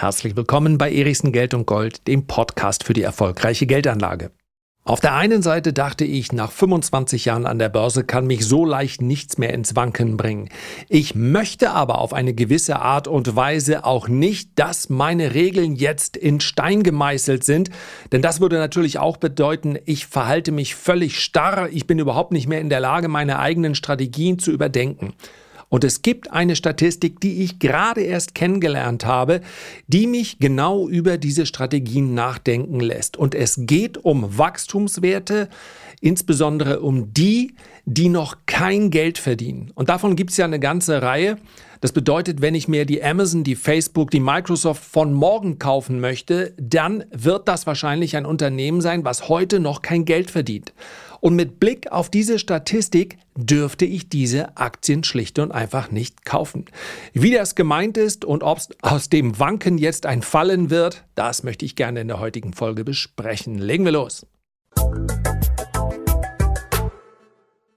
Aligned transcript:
Herzlich 0.00 0.34
willkommen 0.34 0.78
bei 0.78 0.90
Erichsen 0.90 1.30
Geld 1.30 1.52
und 1.52 1.66
Gold, 1.66 2.08
dem 2.08 2.26
Podcast 2.26 2.84
für 2.84 2.94
die 2.94 3.02
erfolgreiche 3.02 3.66
Geldanlage. 3.66 4.30
Auf 4.82 5.00
der 5.00 5.14
einen 5.14 5.42
Seite 5.42 5.74
dachte 5.74 6.06
ich, 6.06 6.32
nach 6.32 6.50
25 6.50 7.26
Jahren 7.26 7.44
an 7.44 7.58
der 7.58 7.68
Börse 7.68 8.02
kann 8.02 8.26
mich 8.26 8.46
so 8.46 8.64
leicht 8.64 9.02
nichts 9.02 9.36
mehr 9.36 9.52
ins 9.52 9.76
Wanken 9.76 10.16
bringen. 10.16 10.48
Ich 10.88 11.14
möchte 11.14 11.72
aber 11.72 11.98
auf 11.98 12.14
eine 12.14 12.32
gewisse 12.32 12.78
Art 12.80 13.08
und 13.08 13.36
Weise 13.36 13.84
auch 13.84 14.08
nicht, 14.08 14.52
dass 14.58 14.88
meine 14.88 15.34
Regeln 15.34 15.76
jetzt 15.76 16.16
in 16.16 16.40
Stein 16.40 16.82
gemeißelt 16.82 17.44
sind, 17.44 17.68
denn 18.10 18.22
das 18.22 18.40
würde 18.40 18.56
natürlich 18.56 18.98
auch 18.98 19.18
bedeuten, 19.18 19.78
ich 19.84 20.06
verhalte 20.06 20.50
mich 20.50 20.76
völlig 20.76 21.20
starr, 21.20 21.68
ich 21.70 21.86
bin 21.86 21.98
überhaupt 21.98 22.32
nicht 22.32 22.48
mehr 22.48 22.62
in 22.62 22.70
der 22.70 22.80
Lage, 22.80 23.08
meine 23.08 23.38
eigenen 23.38 23.74
Strategien 23.74 24.38
zu 24.38 24.50
überdenken. 24.50 25.12
Und 25.70 25.84
es 25.84 26.02
gibt 26.02 26.32
eine 26.32 26.56
Statistik, 26.56 27.20
die 27.20 27.42
ich 27.42 27.60
gerade 27.60 28.02
erst 28.02 28.34
kennengelernt 28.34 29.06
habe, 29.06 29.40
die 29.86 30.06
mich 30.06 30.38
genau 30.40 30.88
über 30.88 31.16
diese 31.16 31.46
Strategien 31.46 32.12
nachdenken 32.12 32.80
lässt. 32.80 33.16
Und 33.16 33.34
es 33.36 33.54
geht 33.56 33.96
um 33.96 34.36
Wachstumswerte, 34.36 35.48
insbesondere 36.00 36.80
um 36.80 37.14
die, 37.14 37.54
die 37.84 38.08
noch 38.08 38.36
kein 38.46 38.90
Geld 38.90 39.16
verdienen. 39.16 39.70
Und 39.74 39.88
davon 39.88 40.16
gibt 40.16 40.32
es 40.32 40.36
ja 40.36 40.44
eine 40.44 40.60
ganze 40.60 41.02
Reihe. 41.02 41.38
Das 41.80 41.92
bedeutet, 41.92 42.42
wenn 42.42 42.54
ich 42.54 42.68
mir 42.68 42.84
die 42.84 43.02
Amazon, 43.02 43.42
die 43.42 43.56
Facebook, 43.56 44.10
die 44.10 44.20
Microsoft 44.20 44.84
von 44.84 45.14
morgen 45.14 45.58
kaufen 45.58 45.98
möchte, 46.00 46.54
dann 46.60 47.04
wird 47.10 47.48
das 47.48 47.66
wahrscheinlich 47.66 48.16
ein 48.16 48.26
Unternehmen 48.26 48.82
sein, 48.82 49.04
was 49.04 49.28
heute 49.28 49.60
noch 49.60 49.80
kein 49.80 50.04
Geld 50.04 50.30
verdient. 50.30 50.74
Und 51.20 51.36
mit 51.36 51.60
Blick 51.60 51.90
auf 51.92 52.10
diese 52.10 52.38
Statistik 52.38 53.18
dürfte 53.36 53.84
ich 53.84 54.08
diese 54.08 54.56
Aktien 54.56 55.04
schlicht 55.04 55.38
und 55.38 55.52
einfach 55.52 55.90
nicht 55.90 56.24
kaufen. 56.24 56.66
Wie 57.12 57.32
das 57.32 57.54
gemeint 57.54 57.96
ist 57.96 58.24
und 58.24 58.42
ob 58.42 58.60
aus 58.82 59.08
dem 59.08 59.38
Wanken 59.38 59.78
jetzt 59.78 60.06
ein 60.06 60.22
Fallen 60.22 60.70
wird, 60.70 61.04
das 61.14 61.42
möchte 61.42 61.64
ich 61.64 61.76
gerne 61.76 62.00
in 62.00 62.08
der 62.08 62.20
heutigen 62.20 62.52
Folge 62.52 62.84
besprechen. 62.84 63.58
Legen 63.58 63.84
wir 63.84 63.92
los. 63.92 64.26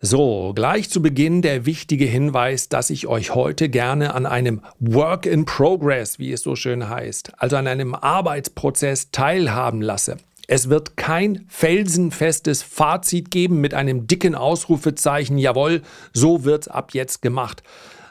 So, 0.05 0.51
gleich 0.53 0.89
zu 0.89 1.01
Beginn 1.01 1.41
der 1.41 1.65
wichtige 1.65 2.03
Hinweis, 2.03 2.67
dass 2.67 2.89
ich 2.89 3.07
euch 3.07 3.35
heute 3.35 3.69
gerne 3.69 4.13
an 4.13 4.25
einem 4.25 4.59
Work 4.81 5.25
in 5.25 5.45
Progress, 5.45 6.19
wie 6.19 6.33
es 6.33 6.41
so 6.41 6.57
schön 6.57 6.89
heißt, 6.89 7.31
also 7.37 7.55
an 7.55 7.67
einem 7.67 7.95
Arbeitsprozess 7.95 9.11
teilhaben 9.11 9.81
lasse. 9.81 10.17
Es 10.45 10.67
wird 10.67 10.97
kein 10.97 11.45
felsenfestes 11.47 12.63
Fazit 12.63 13.31
geben 13.31 13.61
mit 13.61 13.73
einem 13.73 14.05
dicken 14.05 14.35
Ausrufezeichen, 14.35 15.37
jawohl, 15.37 15.81
so 16.11 16.43
wird's 16.43 16.67
ab 16.67 16.89
jetzt 16.91 17.21
gemacht. 17.21 17.63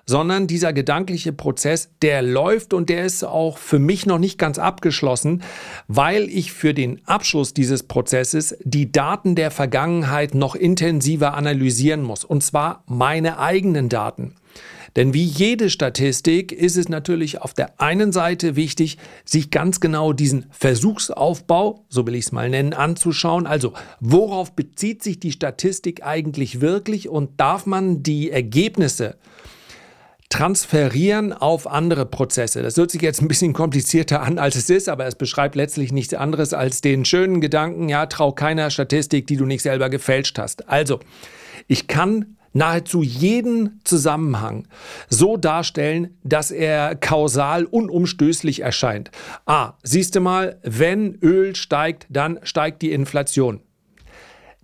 Sondern 0.04 0.46
dieser 0.46 0.72
gedankliche 0.72 1.32
Prozess, 1.32 1.90
der 2.02 2.22
läuft 2.22 2.74
und 2.74 2.88
der 2.88 3.04
ist 3.04 3.24
auch 3.24 3.58
für 3.58 3.78
mich 3.78 4.04
noch 4.04 4.18
nicht 4.18 4.36
ganz 4.36 4.58
abgeschlossen, 4.58 5.42
weil 5.86 6.28
ich 6.28 6.52
für 6.52 6.74
den 6.74 7.00
Abschluss 7.06 7.54
dieses 7.54 7.84
Prozesses 7.84 8.56
die 8.64 8.90
Daten 8.90 9.34
der 9.36 9.50
Vergangenheit 9.50 10.34
noch 10.34 10.54
intensiver 10.54 11.34
analysieren 11.34 12.02
muss. 12.02 12.24
Und 12.24 12.42
zwar 12.42 12.82
meine 12.86 13.38
eigenen 13.38 13.88
Daten. 13.88 14.34
Denn 14.96 15.14
wie 15.14 15.24
jede 15.24 15.70
Statistik 15.70 16.52
ist 16.52 16.76
es 16.76 16.88
natürlich 16.88 17.40
auf 17.40 17.54
der 17.54 17.80
einen 17.80 18.12
Seite 18.12 18.56
wichtig, 18.56 18.98
sich 19.24 19.50
ganz 19.50 19.80
genau 19.80 20.12
diesen 20.12 20.46
Versuchsaufbau, 20.50 21.84
so 21.88 22.06
will 22.06 22.14
ich 22.14 22.26
es 22.26 22.32
mal 22.32 22.50
nennen, 22.50 22.74
anzuschauen. 22.74 23.46
Also 23.46 23.72
worauf 24.00 24.52
bezieht 24.52 25.02
sich 25.02 25.18
die 25.18 25.32
Statistik 25.32 26.04
eigentlich 26.04 26.60
wirklich 26.60 27.08
und 27.08 27.40
darf 27.40 27.64
man 27.64 28.02
die 28.02 28.30
Ergebnisse 28.30 29.16
transferieren 30.32 31.34
auf 31.34 31.66
andere 31.66 32.06
Prozesse. 32.06 32.62
Das 32.62 32.78
hört 32.78 32.90
sich 32.90 33.02
jetzt 33.02 33.20
ein 33.20 33.28
bisschen 33.28 33.52
komplizierter 33.52 34.22
an, 34.22 34.38
als 34.38 34.56
es 34.56 34.70
ist, 34.70 34.88
aber 34.88 35.04
es 35.04 35.14
beschreibt 35.14 35.56
letztlich 35.56 35.92
nichts 35.92 36.14
anderes 36.14 36.54
als 36.54 36.80
den 36.80 37.04
schönen 37.04 37.42
Gedanken, 37.42 37.90
ja, 37.90 38.06
trau 38.06 38.32
keiner 38.32 38.70
Statistik, 38.70 39.26
die 39.26 39.36
du 39.36 39.44
nicht 39.44 39.60
selber 39.60 39.90
gefälscht 39.90 40.38
hast. 40.38 40.70
Also, 40.70 41.00
ich 41.68 41.86
kann 41.86 42.38
nahezu 42.54 43.02
jeden 43.02 43.82
Zusammenhang 43.84 44.66
so 45.10 45.36
darstellen, 45.36 46.16
dass 46.24 46.50
er 46.50 46.96
kausal 46.96 47.66
unumstößlich 47.66 48.60
erscheint. 48.60 49.10
Ah, 49.44 49.74
siehst 49.82 50.14
du 50.14 50.20
mal, 50.20 50.58
wenn 50.62 51.18
Öl 51.20 51.54
steigt, 51.56 52.06
dann 52.08 52.40
steigt 52.42 52.80
die 52.80 52.92
Inflation. 52.92 53.60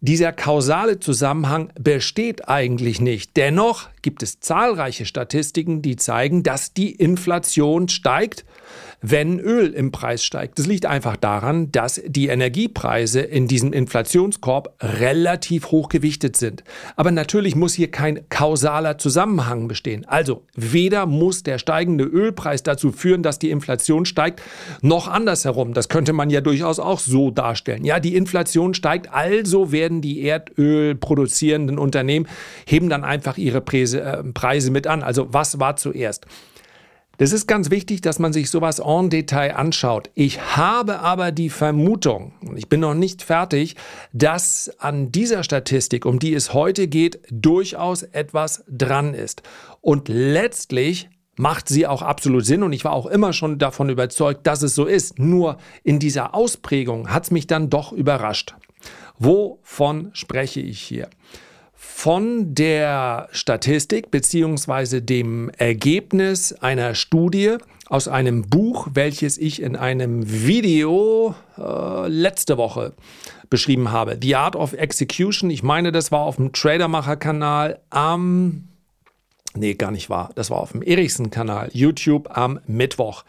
Dieser 0.01 0.33
kausale 0.33 1.01
Zusammenhang 1.01 1.73
besteht 1.79 2.49
eigentlich 2.49 3.01
nicht. 3.01 3.37
Dennoch 3.37 3.89
gibt 4.01 4.23
es 4.23 4.39
zahlreiche 4.39 5.05
Statistiken, 5.05 5.83
die 5.83 5.97
zeigen, 5.97 6.45
dass 6.45 6.73
die 6.73 6.93
Inflation 6.93 7.89
steigt 7.89 8.45
wenn 9.01 9.39
Öl 9.39 9.73
im 9.73 9.93
Preis 9.93 10.25
steigt. 10.25 10.59
Das 10.59 10.67
liegt 10.67 10.87
einfach 10.87 11.17
daran, 11.17 11.71
dass 11.71 12.01
die 12.07 12.29
Energiepreise 12.29 13.21
in 13.21 13.47
diesem 13.47 13.73
Inflationskorb 13.73 14.75
relativ 14.81 15.71
hoch 15.71 15.89
gewichtet 15.89 16.37
sind. 16.37 16.65
Aber 16.97 17.11
natürlich 17.11 17.55
muss 17.55 17.75
hier 17.75 17.91
kein 17.91 18.29
kausaler 18.29 18.99
Zusammenhang 18.99 19.69
bestehen. 19.69 20.05
Also 20.07 20.43
weder 20.55 21.07
muss 21.07 21.43
der 21.43 21.59
steigende 21.59 22.05
Ölpreis 22.05 22.63
dazu 22.63 22.91
führen, 22.91 23.23
dass 23.23 23.39
die 23.39 23.51
Inflation 23.51 24.05
steigt, 24.05 24.43
noch 24.83 25.07
andersherum. 25.07 25.75
Das 25.75 25.89
könnte 25.89 26.13
man 26.13 26.31
ja 26.31 26.41
durchaus 26.41 26.79
auch 26.81 26.99
so 26.99 27.31
darstellen. 27.31 27.85
Ja, 27.85 28.01
die 28.01 28.17
Inflation 28.17 28.75
steigt, 28.75 29.13
also 29.13 29.71
werden 29.71 30.01
die 30.01 30.23
Erdöl 30.23 30.95
produzierenden 30.95 31.79
Unternehmen 31.79 32.27
heben 32.67 32.89
dann 32.89 33.05
einfach 33.05 33.39
ihre 33.39 33.61
Preise, 33.61 34.01
äh, 34.01 34.23
Preise 34.25 34.71
mit 34.71 34.87
an. 34.87 35.03
Also 35.03 35.29
was 35.33 35.61
war 35.61 35.77
zuerst? 35.77 36.27
Das 37.19 37.33
ist 37.33 37.49
ganz 37.49 37.71
wichtig, 37.71 38.01
dass 38.01 38.21
man 38.21 38.33
sich 38.33 38.49
sowas 38.49 38.79
en 38.79 39.11
Detail 39.11 39.57
anschaut. 39.57 40.09
Ich 40.15 40.57
habe 40.57 41.01
aber 41.01 41.33
die 41.33 41.51
Vermutung, 41.51 42.33
und 42.47 42.57
ich 42.57 42.69
bin 42.69 42.79
noch 42.79 42.95
nicht 42.95 43.23
fertig, 43.23 43.75
dass 44.13 44.71
an 44.79 45.11
dieser 45.11 45.43
Statistik, 45.43 46.07
um 46.07 46.21
die 46.21 46.33
es 46.33 46.55
heute 46.55 46.87
geht, 46.87 47.21
durchaus 47.29 48.05
etwas 48.05 48.65
dran 48.69 49.15
ist. 49.15 49.43
Und 49.81 50.09
letztlich 50.09 51.11
macht 51.35 51.69
sie 51.69 51.89
auch 51.89 52.03
absolut 52.03 52.47
Sinn 52.47 52.63
und 52.63 52.73
ich 52.73 52.85
war 52.85 52.93
auch 52.93 53.07
immer 53.07 53.33
schon 53.33 53.59
davon 53.59 53.89
überzeugt, 53.89 54.47
dass 54.47 54.63
es 54.63 54.77
so 54.77 54.87
ist. 54.87 55.19
Nur 55.19 55.59
in 55.83 55.99
dieser 55.99 56.37
Ausprägung 56.37 57.11
hat 57.11 57.25
es 57.25 57.31
mich 57.33 57.49
dann 57.49 57.69
doch 57.69 57.91
überrascht. 57.93 58.55
Wovon 59.19 60.11
spreche 60.13 60.61
ich 60.61 60.81
hier? 60.81 61.09
Von 61.81 62.57
der 62.57 63.29
Statistik 63.31 64.11
beziehungsweise 64.11 65.01
dem 65.01 65.49
Ergebnis 65.51 66.53
einer 66.53 66.97
Studie 66.97 67.57
aus 67.87 68.09
einem 68.09 68.43
Buch, 68.43 68.89
welches 68.95 69.39
ich 69.39 69.63
in 69.63 69.77
einem 69.77 70.23
Video 70.27 71.37
äh, 71.57 72.09
letzte 72.09 72.59
Woche 72.59 72.95
beschrieben 73.49 73.93
habe. 73.93 74.19
The 74.21 74.35
Art 74.35 74.57
of 74.57 74.73
Execution. 74.73 75.51
Ich 75.51 75.63
meine, 75.63 75.93
das 75.93 76.11
war 76.11 76.23
auf 76.23 76.35
dem 76.35 76.53
Tradermacher-Kanal 76.53 77.79
am, 77.91 78.65
nee, 79.55 79.75
gar 79.75 79.93
nicht 79.93 80.11
wahr, 80.11 80.31
das 80.35 80.51
war 80.51 80.59
auf 80.59 80.73
dem 80.73 80.83
Erichsen-Kanal, 80.83 81.71
YouTube 81.73 82.37
am 82.37 82.59
Mittwoch. 82.67 83.23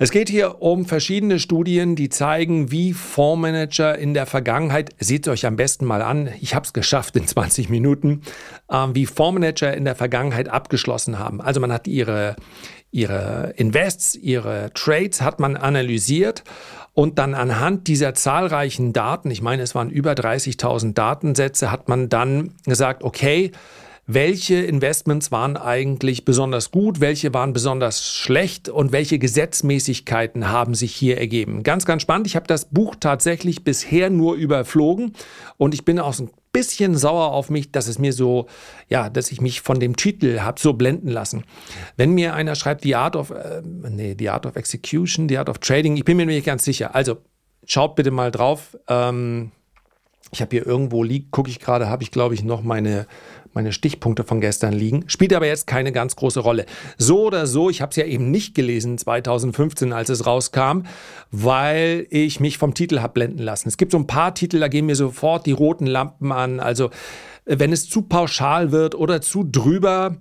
Es 0.00 0.12
geht 0.12 0.28
hier 0.28 0.62
um 0.62 0.86
verschiedene 0.86 1.40
Studien, 1.40 1.96
die 1.96 2.08
zeigen, 2.08 2.70
wie 2.70 2.92
Fondsmanager 2.92 3.98
in 3.98 4.14
der 4.14 4.26
Vergangenheit, 4.26 4.94
seht 5.00 5.26
es 5.26 5.32
euch 5.32 5.44
am 5.44 5.56
besten 5.56 5.86
mal 5.86 6.02
an, 6.02 6.30
ich 6.40 6.54
habe 6.54 6.64
es 6.64 6.72
geschafft 6.72 7.16
in 7.16 7.26
20 7.26 7.68
Minuten, 7.68 8.22
äh, 8.70 8.86
wie 8.92 9.06
Fondsmanager 9.06 9.74
in 9.74 9.84
der 9.84 9.96
Vergangenheit 9.96 10.48
abgeschlossen 10.48 11.18
haben. 11.18 11.40
Also 11.40 11.58
man 11.58 11.72
hat 11.72 11.88
ihre, 11.88 12.36
ihre 12.92 13.54
Invests, 13.56 14.14
ihre 14.14 14.70
Trades 14.72 15.20
hat 15.20 15.40
man 15.40 15.56
analysiert 15.56 16.44
und 16.94 17.18
dann 17.18 17.34
anhand 17.34 17.88
dieser 17.88 18.14
zahlreichen 18.14 18.92
Daten, 18.92 19.32
ich 19.32 19.42
meine 19.42 19.62
es 19.62 19.74
waren 19.74 19.90
über 19.90 20.12
30.000 20.12 20.94
Datensätze, 20.94 21.72
hat 21.72 21.88
man 21.88 22.08
dann 22.08 22.54
gesagt, 22.64 23.02
okay, 23.02 23.50
welche 24.10 24.56
Investments 24.56 25.30
waren 25.30 25.58
eigentlich 25.58 26.24
besonders 26.24 26.70
gut, 26.70 27.00
welche 27.00 27.34
waren 27.34 27.52
besonders 27.52 28.06
schlecht 28.06 28.70
und 28.70 28.90
welche 28.90 29.18
Gesetzmäßigkeiten 29.18 30.48
haben 30.48 30.74
sich 30.74 30.94
hier 30.94 31.18
ergeben. 31.18 31.62
Ganz, 31.62 31.84
ganz 31.84 32.00
spannend. 32.00 32.26
Ich 32.26 32.34
habe 32.34 32.46
das 32.46 32.64
Buch 32.64 32.96
tatsächlich 32.98 33.64
bisher 33.64 34.08
nur 34.08 34.36
überflogen 34.36 35.12
und 35.58 35.74
ich 35.74 35.84
bin 35.84 35.98
auch 35.98 36.14
so 36.14 36.24
ein 36.24 36.30
bisschen 36.52 36.96
sauer 36.96 37.32
auf 37.32 37.50
mich, 37.50 37.70
dass 37.70 37.86
es 37.86 37.98
mir 37.98 38.14
so, 38.14 38.46
ja, 38.88 39.10
dass 39.10 39.30
ich 39.30 39.42
mich 39.42 39.60
von 39.60 39.78
dem 39.78 39.94
Titel 39.94 40.40
habe 40.40 40.58
so 40.58 40.72
blenden 40.72 41.08
lassen. 41.08 41.44
Wenn 41.98 42.12
mir 42.12 42.32
einer 42.32 42.54
schreibt, 42.54 42.84
The 42.84 42.94
Art 42.94 43.14
of, 43.14 43.30
äh, 43.30 43.60
nee, 43.62 44.16
The 44.18 44.30
Art 44.30 44.46
of 44.46 44.56
Execution, 44.56 45.28
The 45.28 45.36
Art 45.36 45.50
of 45.50 45.58
Trading, 45.58 45.98
ich 45.98 46.06
bin 46.06 46.16
mir 46.16 46.24
nicht 46.24 46.46
ganz 46.46 46.64
sicher. 46.64 46.94
Also 46.94 47.18
schaut 47.66 47.94
bitte 47.94 48.10
mal 48.10 48.30
drauf. 48.30 48.78
Ähm, 48.88 49.52
ich 50.30 50.40
habe 50.40 50.56
hier 50.56 50.66
irgendwo 50.66 51.02
liegt, 51.02 51.30
gucke 51.30 51.50
ich 51.50 51.58
gerade, 51.58 51.88
habe 51.88 52.02
ich 52.02 52.10
glaube 52.10 52.34
ich 52.34 52.44
noch 52.44 52.62
meine 52.62 53.06
meine 53.52 53.72
Stichpunkte 53.72 54.24
von 54.24 54.40
gestern 54.40 54.72
liegen. 54.72 55.04
Spielt 55.08 55.32
aber 55.32 55.46
jetzt 55.46 55.66
keine 55.66 55.92
ganz 55.92 56.16
große 56.16 56.40
Rolle. 56.40 56.66
So 56.96 57.24
oder 57.26 57.46
so, 57.46 57.70
ich 57.70 57.80
habe 57.82 57.90
es 57.90 57.96
ja 57.96 58.04
eben 58.04 58.30
nicht 58.30 58.54
gelesen 58.54 58.98
2015, 58.98 59.92
als 59.92 60.08
es 60.08 60.26
rauskam, 60.26 60.82
weil 61.30 62.06
ich 62.10 62.40
mich 62.40 62.58
vom 62.58 62.74
Titel 62.74 63.00
habe 63.00 63.14
blenden 63.14 63.42
lassen. 63.42 63.68
Es 63.68 63.76
gibt 63.76 63.92
so 63.92 63.98
ein 63.98 64.06
paar 64.06 64.34
Titel, 64.34 64.60
da 64.60 64.68
gehen 64.68 64.86
mir 64.86 64.96
sofort 64.96 65.46
die 65.46 65.52
roten 65.52 65.86
Lampen 65.86 66.32
an. 66.32 66.60
Also 66.60 66.90
wenn 67.44 67.72
es 67.72 67.88
zu 67.88 68.02
pauschal 68.02 68.72
wird 68.72 68.94
oder 68.94 69.20
zu 69.20 69.44
drüber, 69.44 70.18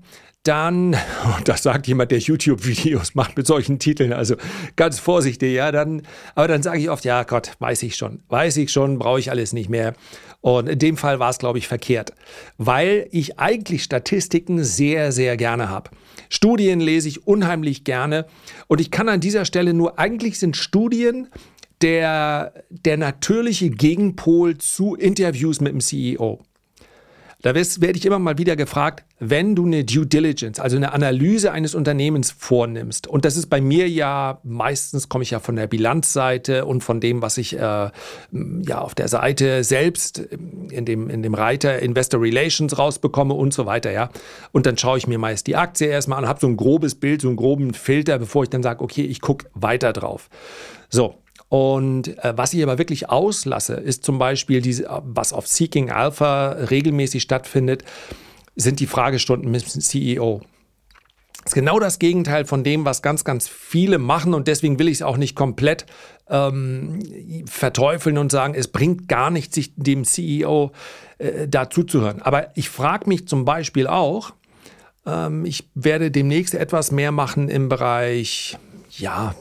dann, 0.48 0.94
und 1.38 1.48
das 1.48 1.64
sagt 1.64 1.88
jemand, 1.88 2.12
der 2.12 2.20
YouTube-Videos 2.20 3.16
macht 3.16 3.38
mit 3.38 3.46
solchen 3.48 3.80
Titeln, 3.80 4.14
also 4.14 4.36
ganz 4.76 5.00
vorsichtig, 5.00 5.54
ja, 5.54 5.72
dann, 5.72 6.04
aber 6.36 6.48
dann 6.48 6.64
sage 6.64 6.80
ich 6.80 6.90
oft, 6.90 7.06
ja 7.06 7.24
Gott, 7.24 7.52
weiß 7.60 7.84
ich 7.84 7.96
schon, 7.96 8.24
weiß 8.30 8.58
ich 8.58 8.72
schon, 8.72 8.98
brauche 8.98 9.20
ich 9.20 9.30
alles 9.30 9.54
nicht 9.54 9.70
mehr. 9.70 9.94
Und 10.42 10.70
in 10.70 10.80
dem 10.80 10.98
Fall 10.98 11.20
war 11.20 11.30
es, 11.30 11.40
glaube 11.40 11.58
ich, 11.58 11.68
verkehrt, 11.68 12.14
weil 12.58 13.08
ich 13.12 13.40
eigentlich 13.40 13.84
Statistiken 13.84 14.64
sehr, 14.64 15.12
sehr 15.12 15.36
gerne 15.36 15.70
habe. 15.70 15.90
Studien 16.30 16.80
lese 16.80 17.08
ich 17.08 17.26
unheimlich 17.28 17.84
gerne 17.84 18.26
und 18.68 18.80
ich 18.80 18.92
kann 18.92 19.10
an 19.10 19.20
dieser 19.20 19.46
Stelle 19.46 19.74
nur, 19.74 19.98
eigentlich 20.00 20.40
sind 20.40 20.56
Studien 20.56 21.28
der, 21.82 22.54
der 22.70 22.98
natürliche 22.98 23.70
Gegenpol 23.70 24.58
zu 24.58 24.96
Interviews 24.96 25.60
mit 25.60 25.74
dem 25.74 25.82
CEO. 25.82 26.40
Da 27.42 27.54
werde 27.54 27.98
ich 27.98 28.06
immer 28.06 28.20
mal 28.20 28.38
wieder 28.38 28.56
gefragt, 28.56 29.06
wenn 29.20 29.56
du 29.56 29.66
eine 29.66 29.84
Due 29.84 30.06
Diligence, 30.06 30.60
also 30.60 30.78
eine 30.78 30.94
Analyse 30.94 31.52
eines 31.52 31.74
Unternehmens 31.74 32.32
vornimmst, 32.32 33.08
und 33.08 33.26
das 33.26 33.36
ist 33.36 33.48
bei 33.48 33.62
mir 33.62 33.90
ja, 33.90 34.40
meistens 34.44 35.10
komme 35.10 35.24
ich 35.24 35.32
ja 35.32 35.40
von 35.40 35.56
der 35.56 35.68
Bilanzseite 35.68 36.66
und 36.66 36.84
von 36.84 37.00
dem, 37.00 37.22
was 37.22 37.38
ich 37.38 37.58
äh, 37.58 37.60
ja 37.60 37.92
auf 38.78 38.94
der 38.94 39.08
Seite 39.08 39.64
selbst 39.64 40.20
in 40.20 40.86
dem, 40.86 41.10
in 41.10 41.24
dem 41.24 41.34
Reiter 41.34 41.80
Investor 41.80 42.22
Relations 42.22 42.78
rausbekomme 42.78 43.34
und 43.34 43.54
so 43.54 43.66
weiter, 43.66 43.92
ja. 43.92 44.10
Und 44.52 44.66
dann 44.66 44.78
schaue 44.78 45.00
ich 45.00 45.08
mir 45.08 45.18
meist 45.18 45.48
die 45.48 45.56
Aktie 45.56 45.88
erstmal 45.88 46.20
an, 46.20 46.28
habe 46.28 46.40
so 46.40 46.48
ein 46.48 46.58
grobes 46.58 46.96
Bild, 46.96 47.22
so 47.22 47.28
einen 47.28 47.38
groben 47.38 47.74
Filter, 47.74 48.20
bevor 48.20 48.44
ich 48.44 48.50
dann 48.50 48.62
sage, 48.62 48.84
okay, 48.84 49.04
ich 49.04 49.22
gucke 49.22 49.48
weiter 49.56 49.94
drauf. 49.94 50.30
So, 50.90 51.16
und 51.50 52.18
äh, 52.24 52.34
was 52.36 52.54
ich 52.54 52.62
aber 52.62 52.78
wirklich 52.78 53.10
auslasse, 53.10 53.76
ist 53.76 54.04
zum 54.04 54.20
Beispiel, 54.20 54.62
diese, 54.62 54.88
was 55.06 55.34
auf 55.34 55.48
Seeking 55.48 55.90
Alpha 55.90 56.50
regelmäßig 56.52 57.24
stattfindet, 57.24 57.84
sind 58.58 58.80
die 58.82 58.88
Fragestunden 58.88 59.50
mit 59.50 59.74
dem 59.74 59.82
CEO. 59.82 60.42
Das 61.44 61.52
ist 61.52 61.56
genau 61.56 61.80
das 61.80 62.00
Gegenteil 62.00 62.44
von 62.44 62.66
dem, 62.66 62.84
was 62.84 63.02
ganz, 63.02 63.24
ganz 63.24 63.48
viele 63.48 64.00
machen. 64.00 64.34
Und 64.34 64.50
deswegen 64.50 64.80
will 64.80 64.90
ich 64.90 64.96
es 64.96 65.02
auch 65.02 65.16
nicht 65.16 65.36
komplett 65.36 65.86
ähm, 66.30 67.00
verteufeln 67.46 68.18
und 68.18 68.32
sagen, 68.34 68.54
es 68.54 68.68
bringt 68.68 69.08
gar 69.08 69.30
nichts, 69.30 69.56
sich 69.56 69.72
dem 69.76 70.04
CEO 70.04 70.72
äh, 71.20 71.48
da 71.48 71.70
zuzuhören. 71.70 72.22
Aber 72.22 72.52
ich 72.58 72.70
frage 72.70 73.08
mich 73.08 73.30
zum 73.30 73.46
Beispiel 73.46 73.88
auch, 73.88 74.34
ähm, 75.06 75.46
ich 75.46 75.70
werde 75.74 76.12
demnächst 76.12 76.54
etwas 76.54 76.92
mehr 76.92 77.14
machen 77.14 77.48
im 77.48 77.70
Bereich 77.70 78.58
ja, 78.92 79.36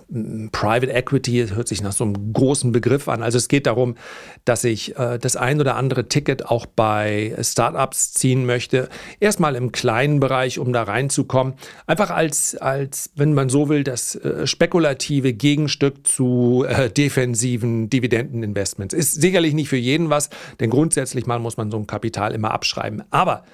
Private 0.53 0.93
Equity 0.93 1.47
hört 1.49 1.69
sich 1.69 1.83
nach 1.83 1.93
so 1.93 2.05
einem 2.05 2.33
großen 2.33 2.73
Begriff 2.73 3.09
an. 3.09 3.23
Also 3.23 3.39
es 3.39 3.49
geht 3.49 3.67
darum, 3.67 3.97
dass 4.45 4.65
ich 4.65 4.97
äh, 4.99 5.19
das 5.19 5.37
ein 5.37 5.61
oder 5.61 5.77
andere 5.77 6.09
Ticket 6.09 6.47
auch 6.47 6.67
bei 6.67 7.37
Startups 7.41 8.13
ziehen 8.13 8.47
möchte. 8.47 8.89
Erstmal 9.21 9.55
im 9.55 9.73
kleinen 9.73 10.21
Bereich, 10.21 10.59
um 10.59 10.73
da 10.73 10.83
reinzukommen. 10.83 11.55
Einfach 11.87 12.11
als, 12.11 12.57
als 12.57 13.11
wenn 13.15 13.35
man 13.35 13.49
so 13.49 13.69
will, 13.69 13.85
das 13.85 14.17
äh, 14.17 14.47
spekulative 14.47 15.33
Gegenstück 15.33 16.07
zu 16.07 16.65
äh, 16.69 16.91
defensiven 16.91 17.89
Dividendeninvestments. 17.89 18.95
Ist 18.95 19.21
sicherlich 19.21 19.55
nicht 19.55 19.69
für 19.69 19.77
jeden 19.77 20.11
was, 20.11 20.31
denn 20.61 20.71
grundsätzlich 20.71 21.27
mal 21.27 21.39
muss 21.39 21.57
man 21.57 21.71
so 21.71 21.77
ein 21.77 21.87
Kapital 21.87 22.35
immer 22.35 22.51
abschreiben. 22.51 23.05
Aber 23.11 23.45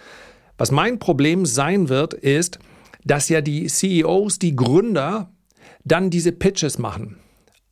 was 0.59 0.71
mein 0.71 0.99
Problem 0.99 1.47
sein 1.47 1.89
wird, 1.89 2.15
ist, 2.15 2.59
dass 3.05 3.29
ja 3.29 3.41
die 3.41 3.67
CEOs, 3.67 4.39
die 4.39 4.55
Gründer 4.55 5.31
dann 5.85 6.11
diese 6.11 6.33
Pitches 6.33 6.79
machen. 6.79 7.19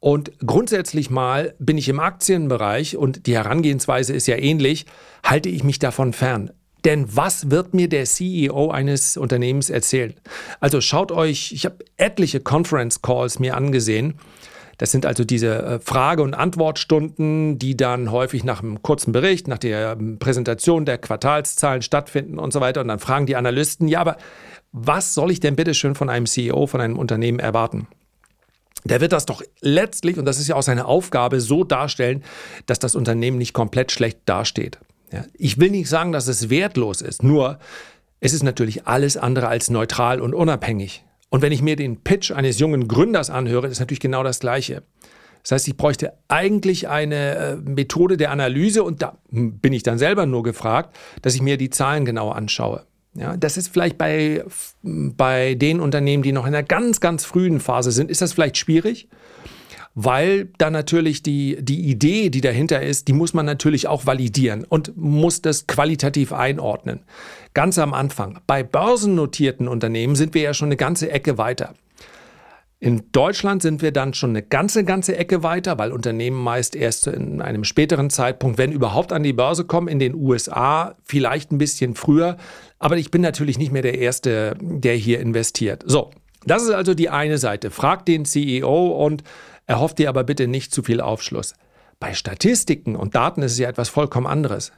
Und 0.01 0.33
grundsätzlich 0.45 1.11
mal 1.11 1.55
bin 1.59 1.77
ich 1.77 1.89
im 1.89 2.01
Aktienbereich 2.01 2.97
und 2.97 3.27
die 3.27 3.35
Herangehensweise 3.35 4.15
ist 4.15 4.27
ja 4.27 4.37
ähnlich, 4.37 4.87
halte 5.23 5.51
ich 5.51 5.63
mich 5.63 5.79
davon 5.79 6.15
fern. 6.15 6.51
Denn 6.87 7.05
was 7.15 7.51
wird 7.51 7.75
mir 7.75 7.89
der 7.89 8.05
CEO 8.05 8.71
eines 8.71 9.19
Unternehmens 9.19 9.69
erzählen? 9.69 10.15
Also 10.61 10.81
schaut 10.81 11.13
euch, 11.13 11.53
ich 11.53 11.67
habe 11.67 11.85
etliche 11.99 12.41
Conference 12.41 13.03
Calls 13.03 13.39
mir 13.39 13.57
angesehen. 13.57 14.15
Das 14.79 14.91
sind 14.91 15.05
also 15.05 15.25
diese 15.25 15.63
äh, 15.63 15.79
Frage- 15.81 16.23
und 16.23 16.33
Antwortstunden, 16.33 17.59
die 17.59 17.77
dann 17.77 18.11
häufig 18.11 18.45
nach 18.45 18.63
einem 18.63 18.83
kurzen 18.83 19.13
Bericht, 19.13 19.47
nach 19.47 19.59
der 19.59 19.99
ähm, 20.01 20.19
Präsentation 20.19 20.87
der 20.87 20.97
Quartalszahlen 20.97 21.83
stattfinden 21.83 22.39
und 22.39 22.55
so 22.55 22.63
weiter. 22.63 22.81
Und 22.81 22.89
dann 22.89 22.99
fragen 22.99 23.27
die 23.27 23.37
Analysten, 23.37 23.89
ja, 23.89 24.01
aber 24.01 24.17
was 24.73 25.13
soll 25.13 25.31
ich 25.33 25.41
denn 25.41 25.55
bitte 25.55 25.75
schön 25.75 25.95
von 25.95 26.09
einem 26.09 26.25
CEO, 26.25 26.67
von 26.67 26.81
einem 26.81 26.99
Unternehmen 26.99 27.41
erwarten? 27.41 27.89
Der 28.85 29.01
wird 29.01 29.13
das 29.13 29.27
doch 29.27 29.43
letztlich, 29.61 30.19
und 30.19 30.25
das 30.25 30.39
ist 30.39 30.49
ja 30.49 30.57
auch 30.57 30.63
seine 30.63 30.87
Aufgabe, 30.87 31.41
so 31.41 31.65
darstellen, 31.65 32.23
dass 32.67 32.79
das 32.79 32.95
Unternehmen 32.95 33.39
nicht 33.39 33.53
komplett 33.53 33.93
schlecht 33.93 34.21
dasteht. 34.27 34.79
Ja, 35.13 35.25
ich 35.35 35.59
will 35.59 35.71
nicht 35.71 35.89
sagen, 35.89 36.13
dass 36.13 36.29
es 36.29 36.51
wertlos 36.51 37.03
ist, 37.03 37.23
nur 37.23 37.59
es 38.21 38.33
ist 38.33 38.43
natürlich 38.43 38.87
alles 38.87 39.17
andere 39.17 39.49
als 39.49 39.71
neutral 39.71 40.21
und 40.21 40.35
unabhängig. 40.35 41.05
Und 41.31 41.43
wenn 41.43 41.53
ich 41.53 41.63
mir 41.63 41.77
den 41.77 42.03
Pitch 42.03 42.33
eines 42.33 42.59
jungen 42.59 42.89
Gründers 42.89 43.31
anhöre, 43.31 43.69
ist 43.69 43.81
natürlich 43.81 44.01
genau 44.01 44.23
das 44.23 44.41
Gleiche. 44.41 44.83
Das 45.43 45.53
heißt, 45.53 45.69
ich 45.69 45.77
bräuchte 45.77 46.13
eigentlich 46.29 46.89
eine 46.89 47.35
äh, 47.35 47.57
Methode 47.57 48.17
der 48.17 48.31
Analyse 48.31 48.83
und 48.83 49.01
da 49.01 49.17
bin 49.31 49.73
ich 49.73 49.83
dann 49.83 49.99
selber 49.99 50.27
nur 50.27 50.43
gefragt, 50.43 50.95
dass 51.23 51.35
ich 51.35 51.41
mir 51.41 51.57
die 51.57 51.71
Zahlen 51.71 52.05
genau 52.05 52.31
anschaue. 52.31 52.85
Ja, 53.15 53.37
das 53.37 53.57
ist 53.57 53.69
vielleicht 53.69 53.99
bei, 53.99 54.45
bei 54.83 55.55
den 55.55 55.81
Unternehmen, 55.81 56.23
die 56.23 56.33
noch 56.33 56.47
in 56.47 56.55
einer 56.55 56.63
ganz, 56.63 57.01
ganz 57.01 57.25
frühen 57.25 57.59
Phase 57.59 57.91
sind, 57.91 58.11
ist 58.11 58.23
das 58.23 58.33
vielleicht 58.33 58.57
schwierig, 58.57 59.09
weil 59.95 60.49
da 60.59 60.71
natürlich 60.71 61.23
die, 61.23 61.59
die 61.61 61.91
Idee, 61.91 62.31
die 62.31 62.41
dahinter 62.41 62.81
ist, 62.81 63.09
die 63.09 63.13
muss 63.13 63.35
man 63.35 63.47
natürlich 63.47 63.89
auch 63.89 64.07
validieren 64.07 64.65
und 64.65 64.97
muss 64.97 65.43
das 65.43 65.67
qualitativ 65.67 66.33
einordnen. 66.33 67.01
Ganz 67.53 67.79
am 67.79 67.95
Anfang. 67.95 68.39
Bei 68.47 68.63
börsennotierten 68.63 69.67
Unternehmen 69.67 70.15
sind 70.15 70.35
wir 70.35 70.43
ja 70.43 70.55
schon 70.55 70.69
eine 70.69 70.77
ganze 70.77 71.11
Ecke 71.11 71.37
weiter. 71.37 71.75
In 72.83 73.13
Deutschland 73.13 73.61
sind 73.61 73.83
wir 73.83 73.93
dann 73.93 74.15
schon 74.15 74.31
eine 74.31 74.43
ganze, 74.43 74.85
ganze 74.85 75.15
Ecke 75.15 75.43
weiter, 75.43 75.77
weil 75.77 75.93
Unternehmen 75.93 76.43
meist 76.43 76.75
erst 76.75 77.09
in 77.09 77.43
einem 77.43 77.65
späteren 77.65 78.09
Zeitpunkt, 78.09 78.57
wenn 78.57 78.73
überhaupt 78.73 79.13
an 79.13 79.23
die 79.23 79.35
Börse 79.35 79.67
kommen, 79.67 79.87
in 79.87 79.99
den 79.99 80.15
USA 80.15 80.97
vielleicht 81.05 81.53
ein 81.53 81.59
bisschen 81.59 81.95
früher. 81.95 82.39
Aber 82.79 82.97
ich 82.97 83.11
bin 83.11 83.21
natürlich 83.21 83.59
nicht 83.59 83.71
mehr 83.71 83.83
der 83.83 83.99
Erste, 83.99 84.57
der 84.63 84.95
hier 84.95 85.21
investiert. 85.21 85.85
So, 85.85 86.11
das 86.47 86.63
ist 86.63 86.71
also 86.71 86.95
die 86.95 87.11
eine 87.11 87.37
Seite. 87.37 87.71
Frag 87.71 88.07
den 88.07 88.25
CEO 88.25 89.05
und 89.05 89.25
erhofft 89.67 89.99
dir 89.99 90.09
aber 90.09 90.25
bitte 90.25 90.49
nicht 90.49 90.73
zu 90.73 90.83
viel 90.83 91.03
Aufschluss. 91.03 91.53
Bei 91.99 92.15
Statistiken 92.15 92.97
und 92.97 93.15
Daten 93.15 93.43
ist 93.43 93.53
es 93.53 93.59
ja 93.59 93.69
etwas 93.69 93.91
vollkommen 93.91 94.27
anderes. 94.27 94.73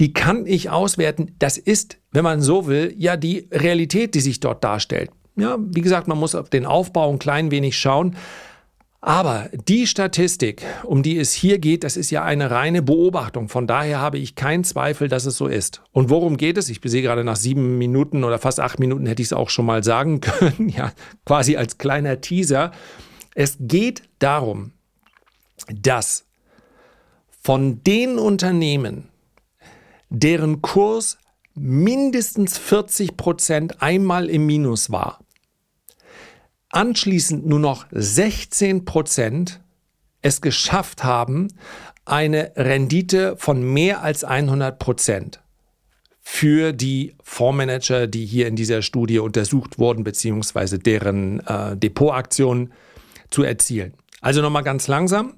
Die 0.00 0.12
kann 0.12 0.44
ich 0.44 0.70
auswerten. 0.70 1.36
Das 1.38 1.56
ist, 1.56 1.98
wenn 2.10 2.24
man 2.24 2.42
so 2.42 2.66
will, 2.66 2.92
ja 2.98 3.16
die 3.16 3.48
Realität, 3.52 4.16
die 4.16 4.20
sich 4.20 4.40
dort 4.40 4.64
darstellt. 4.64 5.10
Ja, 5.36 5.56
wie 5.58 5.80
gesagt, 5.80 6.08
man 6.08 6.18
muss 6.18 6.34
auf 6.34 6.48
den 6.48 6.66
Aufbau 6.66 7.10
ein 7.10 7.18
klein 7.18 7.50
wenig 7.50 7.76
schauen. 7.76 8.16
Aber 9.00 9.50
die 9.52 9.86
Statistik, 9.86 10.64
um 10.82 11.02
die 11.02 11.18
es 11.18 11.34
hier 11.34 11.58
geht, 11.58 11.84
das 11.84 11.98
ist 11.98 12.10
ja 12.10 12.24
eine 12.24 12.50
reine 12.50 12.80
Beobachtung. 12.80 13.50
Von 13.50 13.66
daher 13.66 14.00
habe 14.00 14.16
ich 14.16 14.34
keinen 14.34 14.64
Zweifel, 14.64 15.08
dass 15.08 15.26
es 15.26 15.36
so 15.36 15.46
ist. 15.46 15.82
Und 15.92 16.08
worum 16.08 16.38
geht 16.38 16.56
es? 16.56 16.70
Ich 16.70 16.80
sehe 16.82 17.02
gerade 17.02 17.22
nach 17.22 17.36
sieben 17.36 17.76
Minuten 17.76 18.24
oder 18.24 18.38
fast 18.38 18.60
acht 18.60 18.78
Minuten 18.78 19.04
hätte 19.04 19.20
ich 19.20 19.28
es 19.28 19.32
auch 19.34 19.50
schon 19.50 19.66
mal 19.66 19.84
sagen 19.84 20.20
können. 20.22 20.70
Ja, 20.70 20.92
quasi 21.26 21.56
als 21.56 21.76
kleiner 21.76 22.22
Teaser. 22.22 22.72
Es 23.34 23.58
geht 23.60 24.04
darum, 24.20 24.72
dass 25.68 26.24
von 27.42 27.82
den 27.84 28.18
Unternehmen, 28.18 29.08
deren 30.08 30.62
Kurs 30.62 31.18
mindestens 31.54 32.56
40 32.56 33.18
Prozent 33.18 33.82
einmal 33.82 34.30
im 34.30 34.46
Minus 34.46 34.90
war, 34.90 35.20
anschließend 36.74 37.46
nur 37.46 37.60
noch 37.60 37.86
16 37.90 38.84
Prozent 38.84 39.60
es 40.22 40.40
geschafft 40.40 41.04
haben, 41.04 41.48
eine 42.04 42.52
Rendite 42.56 43.36
von 43.36 43.62
mehr 43.62 44.02
als 44.02 44.24
100 44.24 44.78
Prozent 44.78 45.40
für 46.20 46.72
die 46.72 47.14
Fondsmanager, 47.22 48.06
die 48.06 48.24
hier 48.24 48.48
in 48.48 48.56
dieser 48.56 48.80
Studie 48.80 49.18
untersucht 49.18 49.78
wurden, 49.78 50.04
beziehungsweise 50.04 50.78
deren 50.78 51.40
äh, 51.40 51.76
Depotaktionen 51.76 52.72
zu 53.30 53.42
erzielen. 53.42 53.92
Also 54.22 54.40
nochmal 54.40 54.62
ganz 54.62 54.88
langsam. 54.88 55.34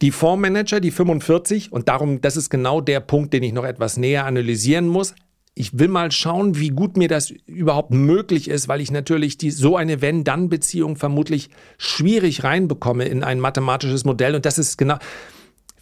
Die 0.00 0.12
Fondsmanager, 0.12 0.80
die 0.80 0.90
45, 0.90 1.72
und 1.72 1.88
darum, 1.88 2.22
das 2.22 2.38
ist 2.38 2.48
genau 2.48 2.80
der 2.80 3.00
Punkt, 3.00 3.34
den 3.34 3.42
ich 3.42 3.52
noch 3.52 3.64
etwas 3.64 3.98
näher 3.98 4.24
analysieren 4.24 4.88
muss, 4.88 5.14
ich 5.54 5.78
will 5.78 5.88
mal 5.88 6.10
schauen, 6.12 6.58
wie 6.58 6.68
gut 6.68 6.96
mir 6.96 7.08
das 7.08 7.30
überhaupt 7.46 7.90
möglich 7.90 8.48
ist, 8.48 8.68
weil 8.68 8.80
ich 8.80 8.90
natürlich 8.90 9.36
die, 9.36 9.50
so 9.50 9.76
eine 9.76 10.00
Wenn-Dann-Beziehung 10.00 10.96
vermutlich 10.96 11.50
schwierig 11.76 12.44
reinbekomme 12.44 13.04
in 13.04 13.24
ein 13.24 13.40
mathematisches 13.40 14.04
Modell. 14.04 14.34
Und 14.34 14.46
das 14.46 14.58
ist 14.58 14.78
genau, 14.78 14.98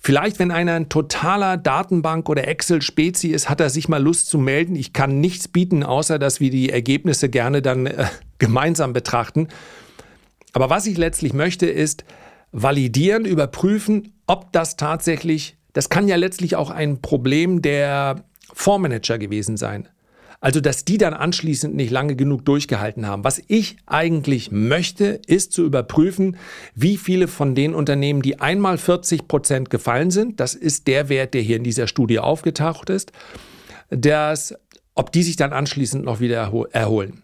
Vielleicht, 0.00 0.38
wenn 0.38 0.52
einer 0.52 0.74
ein 0.74 0.88
totaler 0.88 1.56
Datenbank- 1.56 2.28
oder 2.28 2.46
Excel-Spezi 2.46 3.28
ist, 3.28 3.50
hat 3.50 3.60
er 3.60 3.68
sich 3.68 3.88
mal 3.88 4.02
Lust 4.02 4.28
zu 4.28 4.38
melden. 4.38 4.76
Ich 4.76 4.92
kann 4.92 5.20
nichts 5.20 5.48
bieten, 5.48 5.82
außer 5.82 6.18
dass 6.18 6.40
wir 6.40 6.50
die 6.50 6.70
Ergebnisse 6.70 7.28
gerne 7.28 7.62
dann 7.62 7.86
äh, 7.86 8.06
gemeinsam 8.38 8.92
betrachten. 8.92 9.48
Aber 10.52 10.70
was 10.70 10.86
ich 10.86 10.96
letztlich 10.96 11.32
möchte, 11.34 11.66
ist 11.66 12.04
validieren, 12.52 13.24
überprüfen, 13.24 14.14
ob 14.26 14.52
das 14.52 14.76
tatsächlich, 14.76 15.58
das 15.72 15.88
kann 15.88 16.08
ja 16.08 16.16
letztlich 16.16 16.56
auch 16.56 16.70
ein 16.70 17.02
Problem 17.02 17.60
der 17.60 18.24
Fondsmanager 18.52 19.18
gewesen 19.18 19.56
sein. 19.56 19.88
Also, 20.40 20.60
dass 20.60 20.84
die 20.84 20.98
dann 20.98 21.14
anschließend 21.14 21.74
nicht 21.74 21.90
lange 21.90 22.14
genug 22.14 22.44
durchgehalten 22.44 23.06
haben. 23.06 23.24
Was 23.24 23.42
ich 23.48 23.76
eigentlich 23.86 24.52
möchte, 24.52 25.20
ist 25.26 25.52
zu 25.52 25.64
überprüfen, 25.64 26.36
wie 26.76 26.96
viele 26.96 27.26
von 27.26 27.56
den 27.56 27.74
Unternehmen, 27.74 28.22
die 28.22 28.38
einmal 28.38 28.78
40 28.78 29.26
Prozent 29.26 29.68
gefallen 29.68 30.12
sind, 30.12 30.38
das 30.38 30.54
ist 30.54 30.86
der 30.86 31.08
Wert, 31.08 31.34
der 31.34 31.42
hier 31.42 31.56
in 31.56 31.64
dieser 31.64 31.88
Studie 31.88 32.20
aufgetaucht 32.20 32.88
ist, 32.88 33.10
dass, 33.90 34.54
ob 34.94 35.10
die 35.10 35.24
sich 35.24 35.34
dann 35.34 35.52
anschließend 35.52 36.04
noch 36.04 36.20
wieder 36.20 36.52
erholen. 36.70 37.22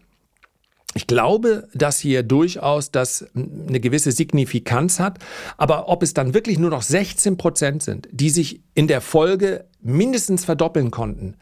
Ich 0.97 1.07
glaube, 1.07 1.67
dass 1.73 1.99
hier 1.99 2.23
durchaus 2.23 2.89
das 2.89 3.25
eine 3.35 3.81
gewisse 3.81 4.13
Signifikanz 4.13 4.99
hat. 5.01 5.19
Aber 5.57 5.89
ob 5.89 6.01
es 6.01 6.13
dann 6.13 6.33
wirklich 6.33 6.57
nur 6.57 6.69
noch 6.69 6.83
16 6.83 7.35
Prozent 7.35 7.83
sind, 7.83 8.07
die 8.11 8.29
sich 8.29 8.61
in 8.75 8.87
der 8.87 9.01
Folge 9.01 9.65
mindestens 9.81 10.45
verdoppeln 10.45 10.91
konnten, 10.91 11.35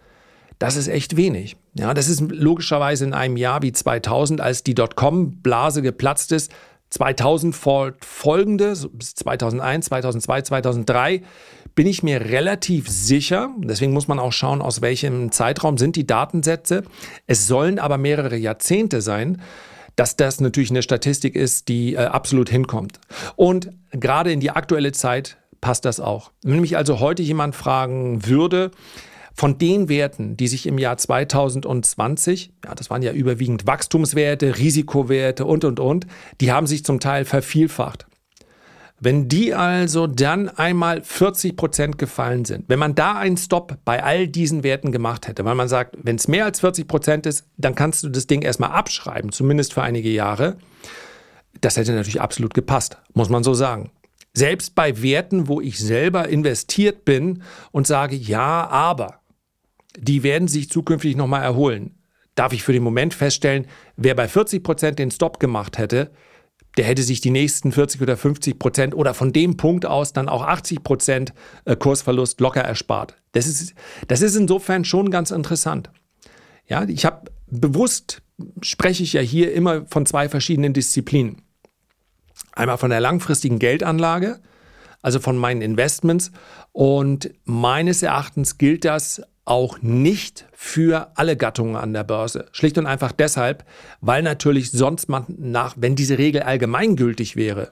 das 0.58 0.76
ist 0.76 0.88
echt 0.88 1.18
wenig. 1.18 1.56
Ja, 1.76 1.94
das 1.94 2.10
ist 2.10 2.22
logischerweise 2.22 3.06
in 3.06 3.14
einem 3.14 3.38
Jahr 3.38 3.62
wie 3.62 3.72
2000, 3.72 4.42
als 4.42 4.64
die 4.64 4.74
Dotcom-Blase 4.74 5.84
geplatzt 5.84 6.32
ist. 6.32 6.52
2000 6.94 7.56
folgende, 7.56 8.76
bis 8.94 9.16
2001, 9.16 9.86
2002, 9.88 10.42
2003, 10.44 11.22
bin 11.74 11.88
ich 11.88 12.04
mir 12.04 12.22
relativ 12.22 12.88
sicher, 12.88 13.50
deswegen 13.58 13.94
muss 13.94 14.08
man 14.08 14.20
auch 14.20 14.32
schauen, 14.32 14.62
aus 14.62 14.82
welchem 14.82 15.32
Zeitraum 15.32 15.80
sind 15.80 15.96
die 15.96 16.06
Datensätze. 16.06 16.84
Es 17.26 17.48
sollen 17.48 17.80
aber 17.80 17.98
mehrere 17.98 18.38
Jahrzehnte 18.38 19.02
sein, 19.02 19.42
dass 19.96 20.18
das 20.18 20.40
natürlich 20.40 20.70
eine 20.70 20.84
Statistik 20.84 21.36
ist, 21.36 21.68
die 21.68 21.96
äh, 21.96 21.98
absolut 21.98 22.50
hinkommt. 22.50 23.00
Und 23.36 23.72
gerade 23.92 24.32
in 24.32 24.40
die 24.40 24.52
aktuelle 24.52 24.92
Zeit 24.92 25.38
passt 25.62 25.86
das 25.86 26.00
auch. 26.00 26.32
Wenn 26.44 26.60
mich 26.60 26.78
also 26.78 27.00
heute 27.00 27.24
jemand 27.24 27.56
fragen 27.56 28.28
würde, 28.28 28.70
von 29.36 29.58
den 29.58 29.90
Werten, 29.90 30.38
die 30.38 30.48
sich 30.48 30.68
im 30.68 30.78
Jahr 30.78 30.98
2020, 30.98 32.54
ja, 32.66 32.76
das 32.76 32.90
waren 32.90 33.02
ja 33.02 33.12
überwiegend 33.12 33.66
Wachstumswerte, 33.66 34.58
Risikowerte 34.58 35.46
und, 35.46 35.66
und, 35.66 35.80
und, 35.80 36.08
die 36.40 36.52
haben 36.52 36.68
sich 36.68 36.86
zum 36.86 37.00
Teil 37.00 37.26
vervielfacht. 37.26 38.06
Wenn 39.00 39.28
die 39.28 39.54
also 39.54 40.08
dann 40.08 40.48
einmal 40.48 41.02
40 41.02 41.58
Prozent 41.58 41.98
gefallen 41.98 42.46
sind, 42.46 42.66
wenn 42.70 42.80
man 42.80 42.96
da 42.96 43.16
einen 43.16 43.36
Stop 43.36 43.78
bei 43.84 44.02
all 44.02 44.30
diesen 44.30 44.64
Werten 44.64 44.94
gemacht 44.94 45.28
hätte, 45.28 45.44
weil 45.44 45.56
man 45.56 45.68
sagt, 45.68 45.98
wenn 46.02 46.16
es 46.16 46.30
mehr 46.30 46.46
als 46.46 46.62
40 46.62 46.88
Prozent 46.88 47.26
ist, 47.26 47.46
dann 47.58 47.76
kannst 47.76 48.04
du 48.04 48.10
das 48.10 48.28
Ding 48.28 48.44
erstmal 48.44 48.72
abschreiben, 48.72 49.34
zumindest 49.34 49.74
für 49.74 49.82
einige 49.82 50.10
Jahre. 50.10 50.56
Das 51.60 51.76
hätte 51.76 51.92
natürlich 51.92 52.22
absolut 52.22 52.54
gepasst, 52.54 52.98
muss 53.14 53.28
man 53.28 53.44
so 53.44 53.54
sagen. 53.54 53.92
Selbst 54.34 54.74
bei 54.74 55.02
Werten, 55.02 55.48
wo 55.48 55.60
ich 55.60 55.80
selber 55.80 56.30
investiert 56.30 57.04
bin 57.04 57.44
und 57.72 57.86
sage, 57.86 58.16
ja, 58.16 58.68
aber, 58.68 59.20
die 59.98 60.24
werden 60.24 60.48
sich 60.48 60.70
zukünftig 60.70 61.16
nochmal 61.16 61.44
erholen. 61.44 61.96
Darf 62.36 62.54
ich 62.54 62.64
für 62.64 62.74
den 62.74 62.84
Moment 62.84 63.14
feststellen, 63.14 63.68
wer 63.96 64.16
bei 64.16 64.28
40 64.28 64.64
Prozent 64.64 65.00
den 65.00 65.12
Stop 65.12 65.40
gemacht 65.40 65.78
hätte, 65.78 66.12
der 66.78 66.86
hätte 66.86 67.04
sich 67.04 67.22
die 67.22 67.30
nächsten 67.30 67.72
40 67.72 68.02
oder 68.02 68.18
50 68.18 68.58
Prozent 68.58 68.96
oder 68.96 69.14
von 69.14 69.32
dem 69.32 69.58
Punkt 69.58 69.86
aus 69.86 70.14
dann 70.14 70.28
auch 70.28 70.42
80 70.42 70.84
Prozent 70.84 71.34
äh, 71.66 71.76
Kursverlust 71.76 72.40
locker 72.40 72.62
erspart. 72.62 73.16
Das 73.34 73.46
ist, 73.46 73.76
das 74.08 74.22
ist 74.22 74.36
insofern 74.36 74.84
schon 74.84 75.12
ganz 75.12 75.32
interessant. 75.32 75.92
Ja, 76.68 76.84
ich 76.88 77.06
habe 77.06 77.32
bewusst 77.48 78.22
spreche 78.62 79.04
ich 79.04 79.14
ja 79.14 79.22
hier 79.22 79.54
immer 79.54 79.86
von 79.88 80.06
zwei 80.06 80.30
verschiedenen 80.30 80.74
Disziplinen. 80.74 81.44
Einmal 82.54 82.78
von 82.78 82.90
der 82.90 83.00
langfristigen 83.00 83.60
Geldanlage, 83.60 84.40
also 85.02 85.20
von 85.20 85.38
meinen 85.38 85.62
Investments. 85.62 86.32
Und 86.72 87.32
meines 87.44 88.02
Erachtens 88.02 88.58
gilt 88.58 88.86
das 88.86 89.22
auch 89.46 89.82
nicht 89.82 90.46
für 90.54 91.12
alle 91.16 91.36
Gattungen 91.36 91.76
an 91.76 91.94
der 91.94 92.04
Börse. 92.04 92.46
Schlicht 92.52 92.78
und 92.78 92.86
einfach 92.86 93.12
deshalb, 93.12 93.66
weil 94.00 94.24
natürlich 94.24 94.72
sonst 94.72 95.10
man 95.10 95.26
nach, 95.38 95.76
wenn 95.78 95.96
diese 95.96 96.18
Regel 96.18 96.44
allgemeingültig 96.44 97.36
wäre, 97.36 97.72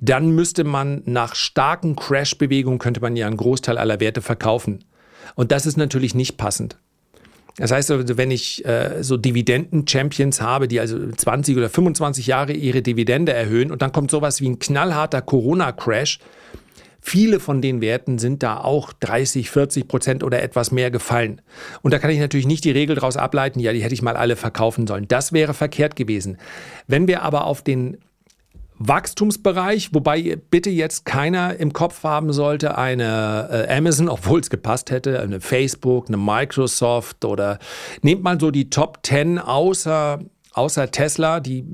dann 0.00 0.30
müsste 0.30 0.64
man 0.64 1.02
nach 1.06 1.34
starken 1.34 1.96
Crash-Bewegungen 1.96 2.78
könnte 2.78 3.00
man 3.00 3.16
ja 3.16 3.26
einen 3.26 3.36
Großteil 3.36 3.78
aller 3.78 4.00
Werte 4.00 4.22
verkaufen. 4.22 4.84
Und 5.34 5.52
das 5.52 5.66
ist 5.66 5.76
natürlich 5.76 6.14
nicht 6.14 6.36
passend. 6.36 6.78
Das 7.56 7.72
heißt, 7.72 7.90
also, 7.90 8.16
wenn 8.16 8.30
ich 8.30 8.64
äh, 8.64 9.02
so 9.02 9.16
Dividenden-Champions 9.16 10.40
habe, 10.40 10.68
die 10.68 10.78
also 10.78 11.10
20 11.10 11.56
oder 11.56 11.68
25 11.68 12.28
Jahre 12.28 12.52
ihre 12.52 12.82
Dividende 12.82 13.32
erhöhen 13.32 13.72
und 13.72 13.82
dann 13.82 13.90
kommt 13.90 14.12
sowas 14.12 14.40
wie 14.40 14.48
ein 14.48 14.60
knallharter 14.60 15.22
Corona-Crash, 15.22 16.20
Viele 17.08 17.40
von 17.40 17.62
den 17.62 17.80
Werten 17.80 18.18
sind 18.18 18.42
da 18.42 18.58
auch 18.60 18.92
30, 18.92 19.48
40 19.48 19.88
Prozent 19.88 20.22
oder 20.22 20.42
etwas 20.42 20.72
mehr 20.72 20.90
gefallen. 20.90 21.40
Und 21.80 21.94
da 21.94 21.98
kann 21.98 22.10
ich 22.10 22.18
natürlich 22.18 22.46
nicht 22.46 22.64
die 22.64 22.70
Regel 22.70 22.96
daraus 22.96 23.16
ableiten, 23.16 23.60
ja, 23.60 23.72
die 23.72 23.82
hätte 23.82 23.94
ich 23.94 24.02
mal 24.02 24.14
alle 24.14 24.36
verkaufen 24.36 24.86
sollen. 24.86 25.08
Das 25.08 25.32
wäre 25.32 25.54
verkehrt 25.54 25.96
gewesen. 25.96 26.36
Wenn 26.86 27.08
wir 27.08 27.22
aber 27.22 27.46
auf 27.46 27.62
den 27.62 27.96
Wachstumsbereich, 28.78 29.94
wobei 29.94 30.36
bitte 30.50 30.68
jetzt 30.68 31.06
keiner 31.06 31.58
im 31.58 31.72
Kopf 31.72 32.04
haben 32.04 32.30
sollte, 32.34 32.76
eine 32.76 33.66
äh, 33.68 33.74
Amazon, 33.74 34.08
obwohl 34.10 34.40
es 34.40 34.50
gepasst 34.50 34.90
hätte, 34.90 35.18
eine 35.20 35.40
Facebook, 35.40 36.08
eine 36.08 36.18
Microsoft 36.18 37.24
oder 37.24 37.58
nehmt 38.02 38.22
mal 38.22 38.38
so 38.38 38.50
die 38.50 38.68
Top 38.68 38.98
10 39.02 39.38
außer 39.38 40.18
außer 40.58 40.90
Tesla, 40.90 41.40
die, 41.40 41.64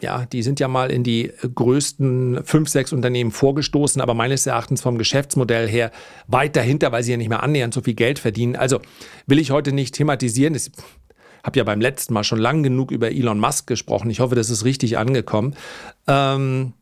ja, 0.00 0.24
die 0.26 0.42
sind 0.42 0.58
ja 0.58 0.66
mal 0.66 0.90
in 0.90 1.04
die 1.04 1.32
größten 1.54 2.44
fünf, 2.44 2.68
sechs 2.68 2.92
Unternehmen 2.92 3.30
vorgestoßen, 3.30 4.00
aber 4.00 4.14
meines 4.14 4.46
Erachtens 4.46 4.80
vom 4.80 4.98
Geschäftsmodell 4.98 5.68
her 5.68 5.92
weit 6.26 6.56
dahinter, 6.56 6.90
weil 6.92 7.02
sie 7.02 7.12
ja 7.12 7.18
nicht 7.18 7.28
mehr 7.28 7.42
annähernd 7.42 7.74
so 7.74 7.82
viel 7.82 7.94
Geld 7.94 8.18
verdienen. 8.18 8.56
Also 8.56 8.80
will 9.26 9.38
ich 9.38 9.50
heute 9.50 9.72
nicht 9.72 9.94
thematisieren. 9.94 10.54
Ich 10.54 10.70
habe 11.44 11.58
ja 11.58 11.64
beim 11.64 11.80
letzten 11.80 12.14
Mal 12.14 12.24
schon 12.24 12.38
lang 12.38 12.62
genug 12.62 12.90
über 12.90 13.10
Elon 13.10 13.38
Musk 13.38 13.66
gesprochen. 13.66 14.10
Ich 14.10 14.20
hoffe, 14.20 14.34
das 14.34 14.48
ist 14.48 14.64
richtig 14.64 14.96
angekommen. 14.96 15.54
Ähm, 16.06 16.72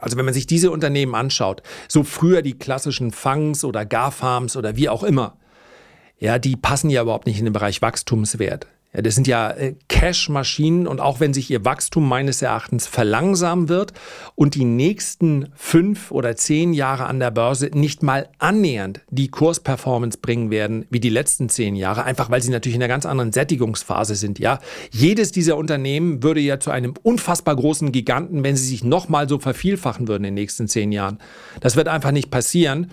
also 0.00 0.16
wenn 0.16 0.24
man 0.24 0.34
sich 0.34 0.46
diese 0.46 0.70
Unternehmen 0.70 1.14
anschaut, 1.14 1.62
so 1.88 2.04
früher 2.04 2.42
die 2.42 2.56
klassischen 2.56 3.10
Fangs 3.10 3.64
oder 3.64 3.84
GAFARMs 3.84 4.56
oder 4.56 4.76
wie 4.76 4.88
auch 4.88 5.02
immer, 5.02 5.38
ja, 6.20 6.38
die 6.38 6.56
passen 6.56 6.90
ja 6.90 7.02
überhaupt 7.02 7.26
nicht 7.26 7.38
in 7.38 7.44
den 7.44 7.52
Bereich 7.52 7.82
Wachstumswert. 7.82 8.66
Ja, 8.94 9.02
das 9.02 9.14
sind 9.14 9.26
ja 9.26 9.50
äh, 9.50 9.74
Cash-Maschinen 9.88 10.86
und 10.86 11.00
auch 11.00 11.20
wenn 11.20 11.34
sich 11.34 11.50
ihr 11.50 11.62
Wachstum 11.64 12.08
meines 12.08 12.40
Erachtens 12.40 12.86
verlangsamen 12.86 13.68
wird 13.68 13.92
und 14.34 14.54
die 14.54 14.64
nächsten 14.64 15.50
fünf 15.54 16.10
oder 16.10 16.36
zehn 16.36 16.72
Jahre 16.72 17.04
an 17.04 17.20
der 17.20 17.30
Börse 17.30 17.68
nicht 17.74 18.02
mal 18.02 18.30
annähernd 18.38 19.02
die 19.10 19.28
Kursperformance 19.28 20.18
bringen 20.22 20.50
werden 20.50 20.86
wie 20.88 21.00
die 21.00 21.10
letzten 21.10 21.50
zehn 21.50 21.76
Jahre, 21.76 22.04
einfach 22.04 22.30
weil 22.30 22.40
sie 22.40 22.50
natürlich 22.50 22.76
in 22.76 22.82
einer 22.82 22.88
ganz 22.88 23.04
anderen 23.04 23.32
Sättigungsphase 23.32 24.14
sind. 24.14 24.38
Ja, 24.38 24.58
jedes 24.90 25.32
dieser 25.32 25.58
Unternehmen 25.58 26.22
würde 26.22 26.40
ja 26.40 26.58
zu 26.58 26.70
einem 26.70 26.94
unfassbar 27.02 27.56
großen 27.56 27.92
Giganten, 27.92 28.42
wenn 28.42 28.56
sie 28.56 28.66
sich 28.66 28.84
nochmal 28.84 29.28
so 29.28 29.38
vervielfachen 29.38 30.08
würden 30.08 30.24
in 30.24 30.34
den 30.34 30.42
nächsten 30.42 30.66
zehn 30.66 30.92
Jahren. 30.92 31.18
Das 31.60 31.76
wird 31.76 31.88
einfach 31.88 32.10
nicht 32.12 32.30
passieren. 32.30 32.90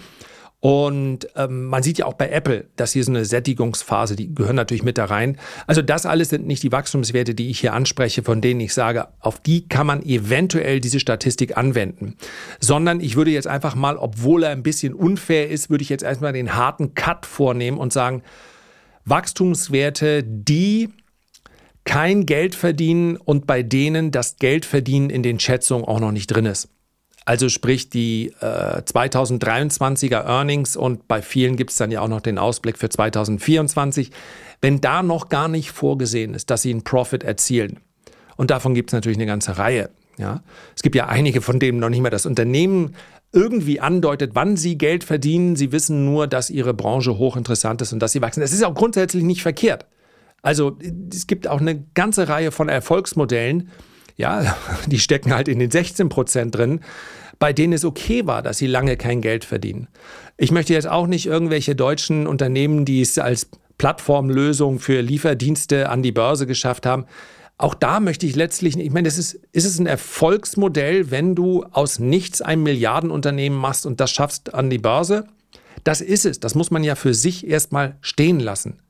Und 0.66 1.28
ähm, 1.36 1.66
man 1.66 1.84
sieht 1.84 2.00
ja 2.00 2.08
auch 2.08 2.16
bei 2.16 2.28
Apple, 2.28 2.66
dass 2.76 2.94
hier 2.94 3.04
so 3.04 3.12
eine 3.12 3.24
Sättigungsphase, 3.24 4.16
die 4.16 4.34
gehören 4.34 4.56
natürlich 4.56 4.82
mit 4.82 4.98
da 4.98 5.06
rein. 5.06 5.38
Also 5.68 5.84
das 5.84 6.08
alles 6.08 6.30
sind 6.30 6.48
nicht 6.48 6.64
die 6.64 6.72
Wachstumswerte, 6.72 7.36
die 7.36 7.52
ich 7.52 7.60
hier 7.60 7.74
anspreche, 7.74 8.24
von 8.24 8.42
denen 8.42 8.62
ich 8.62 8.74
sage, 8.74 9.10
auf 9.20 9.40
die 9.40 9.70
kann 9.70 9.86
man 9.86 10.02
eventuell 10.02 10.80
diese 10.80 11.00
Statistik 11.00 11.56
anwenden. 11.56 12.16
Sondern 12.60 13.00
ich 13.00 13.16
würde 13.16 13.30
jetzt 13.30 13.46
einfach 13.46 13.76
mal, 13.76 13.96
obwohl 13.96 14.42
er 14.42 14.50
ein 14.50 14.64
bisschen 14.64 14.96
unfair 14.96 15.52
ist, 15.52 15.70
würde 15.70 15.84
ich 15.84 15.90
jetzt 15.90 16.04
erstmal 16.04 16.34
den 16.34 16.56
harten 16.56 16.96
Cut 16.96 17.28
vornehmen 17.28 17.78
und 17.78 17.94
sagen, 17.94 18.24
Wachstumswerte, 19.04 20.24
die 20.24 20.90
kein 21.84 22.26
Geld 22.26 22.56
verdienen 22.56 23.18
und 23.18 23.46
bei 23.46 23.62
denen 23.62 24.10
das 24.10 24.38
Geldverdienen 24.38 25.12
in 25.12 25.22
den 25.22 25.40
Schätzungen 25.40 25.86
auch 25.86 26.00
noch 26.00 26.12
nicht 26.12 26.26
drin 26.26 26.48
ist. 26.48 26.70
Also 27.26 27.50
sprich 27.50 27.90
die 27.90 28.34
äh, 28.40 28.82
2023er 28.82 30.26
Earnings 30.26 30.76
und 30.78 31.08
bei 31.08 31.22
vielen 31.22 31.56
gibt 31.58 31.72
es 31.72 31.78
dann 31.78 31.90
ja 31.92 32.02
auch 32.02 32.08
noch 32.08 32.22
den 32.22 32.38
Ausblick 32.38 32.78
für 32.78 32.90
2024. 32.90 34.12
Wenn 34.62 34.80
da 34.80 35.04
noch 35.04 35.30
gar 35.30 35.48
nicht 35.48 35.72
vorgesehen 35.72 36.36
ist, 36.36 36.52
dass 36.52 36.62
sie 36.62 36.72
einen 36.72 36.84
Profit 36.84 37.24
erzielen, 37.24 37.80
und 38.38 38.52
davon 38.52 38.74
gibt 38.74 38.90
es 38.90 38.94
natürlich 38.94 39.18
eine 39.18 39.26
ganze 39.26 39.58
Reihe. 39.58 39.90
Ja? 40.18 40.44
Es 40.76 40.82
gibt 40.82 40.96
ja 40.96 41.08
einige, 41.08 41.42
von 41.42 41.60
denen 41.60 41.80
noch 41.80 41.90
nicht 41.90 42.02
mal 42.02 42.10
das 42.10 42.26
Unternehmen 42.26 42.96
irgendwie 43.32 43.80
andeutet, 43.80 44.32
wann 44.34 44.56
sie 44.56 44.78
Geld 44.78 45.04
verdienen. 45.04 45.56
Sie 45.56 45.72
wissen 45.72 46.06
nur, 46.06 46.28
dass 46.28 46.50
ihre 46.50 46.74
Branche 46.74 47.18
hochinteressant 47.18 47.82
ist 47.82 47.94
und 47.94 48.00
dass 48.00 48.12
sie 48.12 48.22
wachsen. 48.22 48.42
Das 48.42 48.54
ist 48.54 48.64
auch 48.64 48.76
grundsätzlich 48.76 49.24
nicht 49.24 49.42
verkehrt. 49.42 49.86
Also 50.42 50.78
es 51.12 51.28
gibt 51.28 51.48
auch 51.48 51.60
eine 51.60 51.84
ganze 51.96 52.30
Reihe 52.30 52.52
von 52.52 52.70
Erfolgsmodellen, 52.70 53.70
ja, 54.16 54.56
die 54.88 55.00
stecken 55.00 55.34
halt 55.34 55.48
in 55.48 55.60
den 55.60 55.72
16 55.72 56.10
Prozent 56.10 56.56
drin, 56.56 56.82
bei 57.40 57.54
denen 57.54 57.74
es 57.74 57.86
okay 57.86 58.26
war, 58.26 58.42
dass 58.42 58.58
sie 58.58 58.68
lange 58.68 58.98
kein 58.98 59.22
Geld 59.22 59.46
verdienen. 59.46 59.88
Ich 60.38 60.52
möchte 60.52 60.74
jetzt 60.74 60.88
auch 60.88 61.08
nicht 61.08 61.26
irgendwelche 61.26 61.76
deutschen 61.76 62.28
Unternehmen, 62.28 62.86
die 62.86 63.02
es 63.02 63.18
als 63.18 63.50
Plattformlösung 63.78 64.80
für 64.80 65.02
Lieferdienste 65.02 65.90
an 65.90 66.02
die 66.02 66.14
Börse 66.14 66.48
geschafft 66.48 66.86
haben. 66.86 67.06
Auch 67.58 67.74
da 67.74 68.00
möchte 68.00 68.26
ich 68.26 68.36
letztlich, 68.36 68.78
ich 68.78 68.92
meine, 68.92 69.08
das 69.08 69.18
ist, 69.18 69.40
ist 69.52 69.66
es 69.66 69.80
ein 69.80 69.86
Erfolgsmodell, 69.86 71.12
wenn 71.12 71.36
du 71.36 71.64
aus 71.72 72.00
nichts 72.00 72.42
ein 72.42 72.64
Milliardenunternehmen 72.64 73.58
machst 73.58 73.86
und 73.86 74.00
das 74.00 74.12
schaffst 74.12 74.54
an 74.54 74.70
die 74.70 74.78
Börse? 74.78 75.26
Das 75.84 76.02
ist 76.02 76.26
es. 76.26 76.40
Das 76.40 76.56
muss 76.56 76.72
man 76.72 76.84
ja 76.84 76.96
für 76.96 77.14
sich 77.14 77.48
erstmal 77.48 77.98
stehen 78.02 78.40
lassen. 78.40 78.82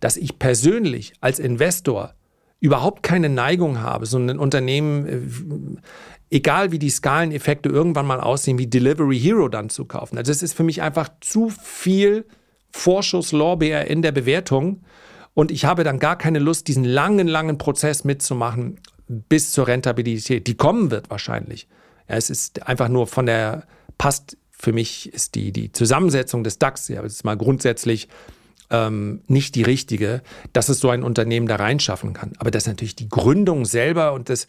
dass 0.00 0.16
ich 0.18 0.38
persönlich 0.38 1.14
als 1.20 1.38
Investor 1.38 2.14
überhaupt 2.60 3.02
keine 3.02 3.28
Neigung 3.28 3.80
habe, 3.80 4.06
so 4.06 4.18
ein 4.18 4.38
Unternehmen, 4.38 5.06
äh, 5.06 6.36
egal 6.36 6.72
wie 6.72 6.78
die 6.78 6.90
Skaleneffekte 6.90 7.68
irgendwann 7.68 8.06
mal 8.06 8.20
aussehen, 8.20 8.58
wie 8.58 8.66
Delivery 8.66 9.18
Hero 9.18 9.48
dann 9.48 9.70
zu 9.70 9.86
kaufen. 9.86 10.18
Also 10.18 10.30
es 10.30 10.42
ist 10.42 10.52
für 10.52 10.62
mich 10.62 10.82
einfach 10.82 11.08
zu 11.20 11.50
viel 11.50 12.26
Vorschusslorbeer 12.70 13.86
in 13.88 14.02
der 14.02 14.12
Bewertung 14.12 14.82
und 15.34 15.50
ich 15.50 15.64
habe 15.64 15.84
dann 15.84 15.98
gar 15.98 16.16
keine 16.16 16.38
Lust, 16.38 16.68
diesen 16.68 16.84
langen, 16.84 17.26
langen 17.26 17.58
Prozess 17.58 18.04
mitzumachen 18.04 18.78
bis 19.08 19.52
zur 19.52 19.66
Rentabilität. 19.66 20.46
Die 20.46 20.56
kommen 20.56 20.90
wird 20.90 21.10
wahrscheinlich. 21.10 21.66
Ja, 22.08 22.16
es 22.16 22.30
ist 22.30 22.66
einfach 22.66 22.88
nur 22.88 23.06
von 23.06 23.26
der, 23.26 23.64
passt 23.98 24.36
für 24.50 24.72
mich, 24.72 25.12
ist 25.12 25.34
die, 25.34 25.52
die 25.52 25.72
Zusammensetzung 25.72 26.44
des 26.44 26.58
DAX, 26.58 26.88
ja, 26.88 27.02
das 27.02 27.14
ist 27.14 27.24
mal 27.24 27.36
grundsätzlich 27.36 28.08
ähm, 28.70 29.22
nicht 29.26 29.54
die 29.54 29.62
richtige, 29.62 30.22
dass 30.52 30.68
es 30.68 30.80
so 30.80 30.90
ein 30.90 31.02
Unternehmen 31.02 31.46
da 31.46 31.56
reinschaffen 31.56 32.12
kann. 32.12 32.32
Aber 32.38 32.50
das 32.50 32.64
ist 32.64 32.68
natürlich 32.68 32.96
die 32.96 33.08
Gründung 33.08 33.64
selber 33.64 34.12
und 34.12 34.28
das, 34.28 34.46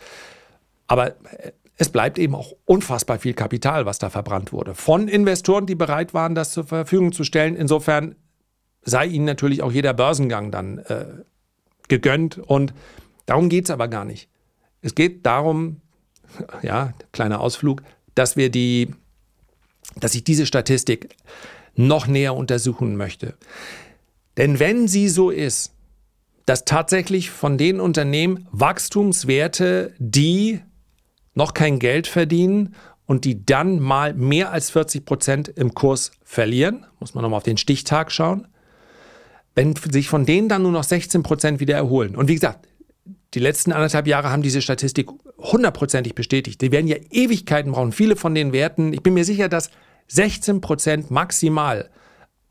aber 0.87 1.15
es 1.77 1.89
bleibt 1.89 2.19
eben 2.19 2.35
auch 2.35 2.53
unfassbar 2.65 3.17
viel 3.17 3.33
Kapital, 3.33 3.87
was 3.87 3.97
da 3.97 4.11
verbrannt 4.11 4.53
wurde. 4.53 4.75
Von 4.75 5.07
Investoren, 5.07 5.65
die 5.65 5.73
bereit 5.73 6.13
waren, 6.13 6.35
das 6.35 6.51
zur 6.51 6.65
Verfügung 6.65 7.11
zu 7.11 7.23
stellen. 7.23 7.55
Insofern 7.55 8.15
sei 8.83 9.07
ihnen 9.07 9.25
natürlich 9.25 9.63
auch 9.63 9.71
jeder 9.71 9.93
Börsengang 9.93 10.51
dann 10.51 10.77
äh, 10.79 11.05
gegönnt. 11.87 12.37
Und 12.37 12.73
darum 13.25 13.49
geht 13.49 13.65
es 13.65 13.71
aber 13.71 13.87
gar 13.87 14.05
nicht. 14.05 14.29
Es 14.81 14.93
geht 14.93 15.25
darum, 15.25 15.81
ja, 16.61 16.93
kleiner 17.11 17.39
Ausflug, 17.39 17.81
dass 18.13 18.35
wir 18.35 18.51
die, 18.51 18.93
dass 19.95 20.13
ich 20.13 20.23
diese 20.23 20.45
Statistik 20.45 21.09
noch 21.75 22.05
näher 22.05 22.35
untersuchen 22.35 22.95
möchte. 22.95 23.35
Denn 24.41 24.59
wenn 24.59 24.87
sie 24.87 25.07
so 25.07 25.29
ist, 25.29 25.71
dass 26.47 26.65
tatsächlich 26.65 27.29
von 27.29 27.59
den 27.59 27.79
Unternehmen 27.79 28.47
Wachstumswerte, 28.51 29.93
die 29.99 30.61
noch 31.35 31.53
kein 31.53 31.77
Geld 31.77 32.07
verdienen 32.07 32.73
und 33.05 33.23
die 33.23 33.45
dann 33.45 33.79
mal 33.79 34.15
mehr 34.15 34.51
als 34.51 34.71
40 34.71 35.05
Prozent 35.05 35.47
im 35.47 35.75
Kurs 35.75 36.09
verlieren, 36.23 36.87
muss 36.99 37.13
man 37.13 37.21
nochmal 37.21 37.37
auf 37.37 37.43
den 37.43 37.57
Stichtag 37.57 38.11
schauen, 38.11 38.47
wenn 39.53 39.75
sich 39.75 40.09
von 40.09 40.25
denen 40.25 40.49
dann 40.49 40.63
nur 40.63 40.71
noch 40.71 40.85
16 40.85 41.21
Prozent 41.21 41.59
wieder 41.59 41.75
erholen. 41.75 42.15
Und 42.15 42.27
wie 42.27 42.33
gesagt, 42.33 42.67
die 43.35 43.39
letzten 43.39 43.71
anderthalb 43.71 44.07
Jahre 44.07 44.31
haben 44.31 44.41
diese 44.41 44.63
Statistik 44.63 45.07
hundertprozentig 45.37 46.15
bestätigt. 46.15 46.59
Die 46.61 46.71
werden 46.71 46.87
ja 46.87 46.97
Ewigkeiten 47.11 47.73
brauchen. 47.73 47.91
Viele 47.91 48.15
von 48.15 48.33
den 48.33 48.53
Werten, 48.53 48.91
ich 48.91 49.03
bin 49.03 49.13
mir 49.13 49.23
sicher, 49.23 49.49
dass 49.49 49.69
16 50.07 50.61
Prozent 50.61 51.11
maximal 51.11 51.91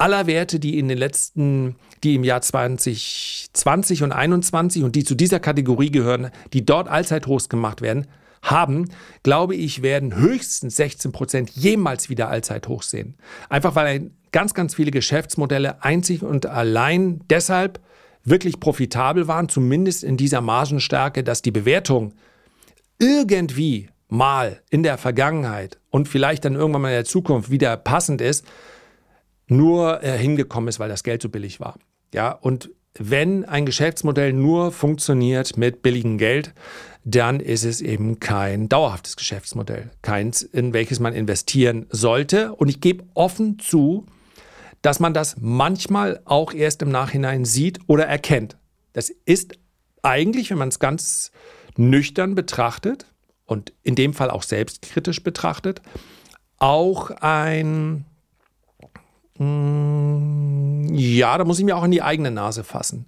aller 0.01 0.27
Werte, 0.27 0.59
die 0.59 0.79
in 0.79 0.89
den 0.89 0.99
letzten, 0.99 1.77
die 2.03 2.15
im 2.15 2.25
Jahr 2.25 2.41
2020 2.41 4.03
und 4.03 4.11
2021 4.11 4.83
und 4.83 4.97
die 4.97 5.05
zu 5.05 5.15
dieser 5.15 5.41
Kategorie 5.41 5.91
gehören, 5.91 6.31
die 6.53 6.65
dort 6.65 6.89
Allzeithochs 6.89 7.49
gemacht 7.49 7.83
werden, 7.83 8.07
haben, 8.43 8.89
glaube 9.23 9.55
ich, 9.55 9.83
werden 9.83 10.17
höchstens 10.17 10.77
16 10.77 11.13
Prozent 11.13 11.51
jemals 11.51 12.09
wieder 12.09 12.29
Allzeithochs 12.29 12.91
sehen. 12.91 13.17
Einfach 13.51 13.75
weil 13.75 14.11
ganz, 14.33 14.55
ganz 14.55 14.75
viele 14.75 14.91
Geschäftsmodelle 14.91 15.85
einzig 15.85 16.23
und 16.23 16.47
allein 16.47 17.21
deshalb 17.29 17.81
wirklich 18.25 18.61
profitabel 18.61 19.29
waren, 19.29 19.49
zumindest 19.49 20.05
in 20.05 20.17
dieser 20.17 20.41
Margenstärke, 20.41 21.23
dass 21.23 21.43
die 21.43 21.51
Bewertung 21.51 22.15
irgendwie 22.99 23.89
mal 24.09 24.61
in 24.71 24.83
der 24.83 24.99
Vergangenheit 24.99 25.79
und 25.91 26.09
vielleicht 26.09 26.45
dann 26.45 26.55
irgendwann 26.55 26.83
mal 26.83 26.89
in 26.89 26.95
der 26.95 27.05
Zukunft 27.05 27.51
wieder 27.51 27.77
passend 27.77 28.21
ist, 28.21 28.47
nur 29.51 30.03
äh, 30.03 30.17
hingekommen 30.17 30.69
ist, 30.69 30.79
weil 30.79 30.89
das 30.89 31.03
Geld 31.03 31.23
so 31.23 31.29
billig 31.29 31.61
war. 31.61 31.77
Ja, 32.13 32.33
und 32.33 32.71
wenn 32.99 33.45
ein 33.45 33.67
Geschäftsmodell 33.67 34.33
nur 34.33 34.73
funktioniert 34.73 35.57
mit 35.57 35.83
billigem 35.83 36.19
Geld, 36.19 36.53
dann 37.05 37.41
ist 37.41 37.65
es 37.65 37.81
eben 37.81 38.21
kein 38.21 38.69
dauerhaftes 38.69 39.17
Geschäftsmodell, 39.17 39.91
keins, 40.03 40.43
in 40.43 40.73
welches 40.73 41.01
man 41.01 41.15
investieren 41.15 41.87
sollte. 41.91 42.53
Und 42.55 42.69
ich 42.69 42.81
gebe 42.81 43.05
offen 43.15 43.59
zu, 43.59 44.07
dass 44.83 45.01
man 45.01 45.15
das 45.15 45.37
manchmal 45.39 46.21
auch 46.25 46.53
erst 46.53 46.83
im 46.83 46.91
Nachhinein 46.91 47.45
sieht 47.45 47.79
oder 47.87 48.07
erkennt. 48.07 48.57
Das 48.93 49.11
ist 49.25 49.55
eigentlich, 50.03 50.51
wenn 50.51 50.59
man 50.59 50.69
es 50.69 50.79
ganz 50.79 51.31
nüchtern 51.77 52.35
betrachtet 52.35 53.07
und 53.47 53.73
in 53.83 53.95
dem 53.95 54.15
Fall 54.15 54.31
auch 54.31 54.43
selbstkritisch 54.43 55.23
betrachtet, 55.23 55.81
auch 56.59 57.11
ein 57.11 58.05
ja, 59.41 61.39
da 61.39 61.45
muss 61.45 61.59
ich 61.59 61.65
mir 61.65 61.77
auch 61.77 61.85
in 61.85 61.91
die 61.91 62.03
eigene 62.03 62.31
Nase 62.31 62.63
fassen. 62.63 63.07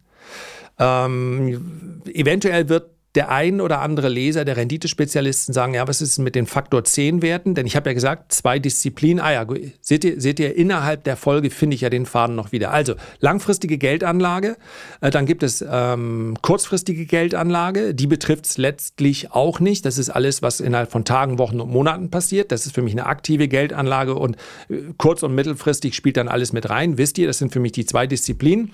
Ähm, 0.79 2.01
eventuell 2.15 2.71
wird 2.71 2.91
der 3.15 3.31
ein 3.31 3.61
oder 3.61 3.81
andere 3.81 4.09
Leser 4.09 4.45
der 4.47 4.57
Renditespezialisten 4.57 5.53
sagen, 5.53 5.75
ja, 5.75 5.87
was 5.87 6.01
ist 6.01 6.19
mit 6.19 6.35
den 6.35 6.47
Faktor 6.47 6.83
10 6.85 7.21
Werten? 7.21 7.55
Denn 7.55 7.67
ich 7.67 7.77
habe 7.77 7.91
ja 7.91 7.95
gesagt, 7.95 8.33
zwei 8.33 8.59
Disziplinen. 8.59 9.23
Ah 9.23 9.33
ja, 9.33 9.47
seht 9.81 10.05
ihr, 10.05 10.19
seht 10.19 10.41
ihr, 10.41 10.57
innerhalb 10.57 11.05
der 11.05 11.17
Folge 11.17 11.51
finde 11.51 11.75
ich 11.75 11.83
ja 11.83 11.91
den 11.91 12.07
Faden 12.07 12.35
noch 12.35 12.53
wieder. 12.53 12.73
Also 12.73 12.95
langfristige 13.21 13.77
Geldanlage, 13.77 14.57
äh, 15.03 15.11
dann 15.11 15.27
gibt 15.27 15.43
es 15.43 15.63
ähm, 15.69 16.37
kurzfristige 16.41 17.05
Geldanlage, 17.05 17.95
die 17.95 18.07
betrifft 18.07 18.47
es 18.47 18.57
letztlich 18.57 19.31
auch 19.31 19.61
nicht. 19.61 19.85
Das 19.85 19.99
ist 19.99 20.09
alles, 20.09 20.41
was 20.41 20.61
innerhalb 20.61 20.91
von 20.91 21.05
Tagen, 21.05 21.39
Wochen 21.39 21.61
und 21.61 21.71
Monaten 21.71 22.11
passiert. 22.11 22.51
Das 22.51 22.65
ist 22.65 22.75
für 22.75 22.83
mich 22.83 22.95
eine 22.95 23.05
aktive 23.05 23.47
Geldanlage 23.47 24.15
und 24.15 24.37
äh, 24.71 24.77
kurz- 24.97 25.23
und 25.23 25.35
mittelfristig 25.35 25.95
spielt 25.95 26.17
dann 26.17 26.29
alles 26.29 26.55
mit 26.55 26.71
rein. 26.71 26.97
Wisst 26.97 27.19
ihr, 27.19 27.27
das 27.27 27.37
sind 27.39 27.53
für 27.53 27.61
mich 27.61 27.73
die 27.73 27.85
zwei 27.85 28.07
Disziplinen. 28.07 28.73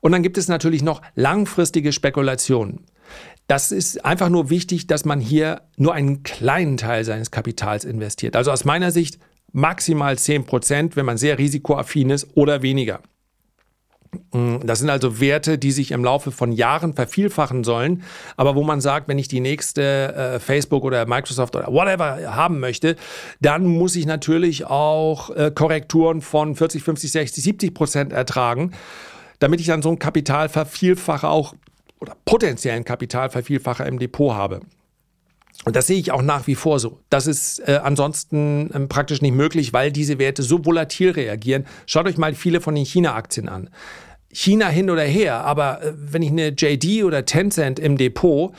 Und 0.00 0.12
dann 0.12 0.22
gibt 0.22 0.38
es 0.38 0.48
natürlich 0.48 0.82
noch 0.82 1.02
langfristige 1.14 1.92
Spekulationen. 1.92 2.80
Das 3.50 3.72
ist 3.72 4.04
einfach 4.04 4.28
nur 4.28 4.48
wichtig, 4.48 4.86
dass 4.86 5.04
man 5.04 5.18
hier 5.18 5.62
nur 5.76 5.92
einen 5.92 6.22
kleinen 6.22 6.76
Teil 6.76 7.04
seines 7.04 7.32
Kapitals 7.32 7.84
investiert. 7.84 8.36
Also 8.36 8.52
aus 8.52 8.64
meiner 8.64 8.92
Sicht 8.92 9.18
maximal 9.50 10.16
10 10.16 10.46
Prozent, 10.46 10.94
wenn 10.94 11.04
man 11.04 11.18
sehr 11.18 11.36
risikoaffin 11.36 12.10
ist 12.10 12.28
oder 12.36 12.62
weniger. 12.62 13.00
Mm, 14.32 14.58
das 14.62 14.78
sind 14.78 14.88
also 14.88 15.18
Werte, 15.18 15.58
die 15.58 15.72
sich 15.72 15.90
im 15.90 16.04
Laufe 16.04 16.30
von 16.30 16.52
Jahren 16.52 16.94
vervielfachen 16.94 17.64
sollen, 17.64 18.04
aber 18.36 18.54
wo 18.54 18.62
man 18.62 18.80
sagt, 18.80 19.08
wenn 19.08 19.18
ich 19.18 19.26
die 19.26 19.40
nächste 19.40 20.14
äh, 20.14 20.38
Facebook 20.38 20.84
oder 20.84 21.04
Microsoft 21.06 21.56
oder 21.56 21.66
whatever 21.72 22.36
haben 22.36 22.60
möchte, 22.60 22.94
dann 23.40 23.66
muss 23.66 23.96
ich 23.96 24.06
natürlich 24.06 24.66
auch 24.66 25.28
äh, 25.30 25.50
Korrekturen 25.52 26.22
von 26.22 26.54
40, 26.54 26.84
50, 26.84 27.10
60, 27.10 27.42
70 27.42 27.74
Prozent 27.74 28.12
ertragen, 28.12 28.70
damit 29.40 29.58
ich 29.58 29.66
dann 29.66 29.82
so 29.82 29.90
ein 29.90 29.98
Kapital 29.98 30.48
vervielfache 30.48 31.28
auch 31.28 31.54
oder 32.00 32.16
potenziellen 32.24 32.84
Kapitalvervielfacher 32.84 33.86
im 33.86 33.98
Depot 33.98 34.34
habe. 34.34 34.60
Und 35.64 35.76
das 35.76 35.86
sehe 35.86 35.98
ich 35.98 36.10
auch 36.10 36.22
nach 36.22 36.46
wie 36.46 36.54
vor 36.54 36.78
so. 36.78 37.00
Das 37.10 37.26
ist 37.26 37.58
äh, 37.60 37.80
ansonsten 37.82 38.70
ähm, 38.72 38.88
praktisch 38.88 39.20
nicht 39.20 39.34
möglich, 39.34 39.72
weil 39.72 39.92
diese 39.92 40.18
Werte 40.18 40.42
so 40.42 40.64
volatil 40.64 41.10
reagieren. 41.10 41.66
Schaut 41.86 42.06
euch 42.06 42.16
mal 42.16 42.34
viele 42.34 42.60
von 42.60 42.74
den 42.74 42.86
China-Aktien 42.86 43.48
an. 43.48 43.68
China 44.32 44.68
hin 44.68 44.88
oder 44.90 45.02
her, 45.02 45.44
aber 45.44 45.82
äh, 45.82 45.92
wenn 45.94 46.22
ich 46.22 46.30
eine 46.30 46.48
JD 46.48 47.04
oder 47.04 47.26
Tencent 47.26 47.78
im 47.78 47.98
Depot, 47.98 48.54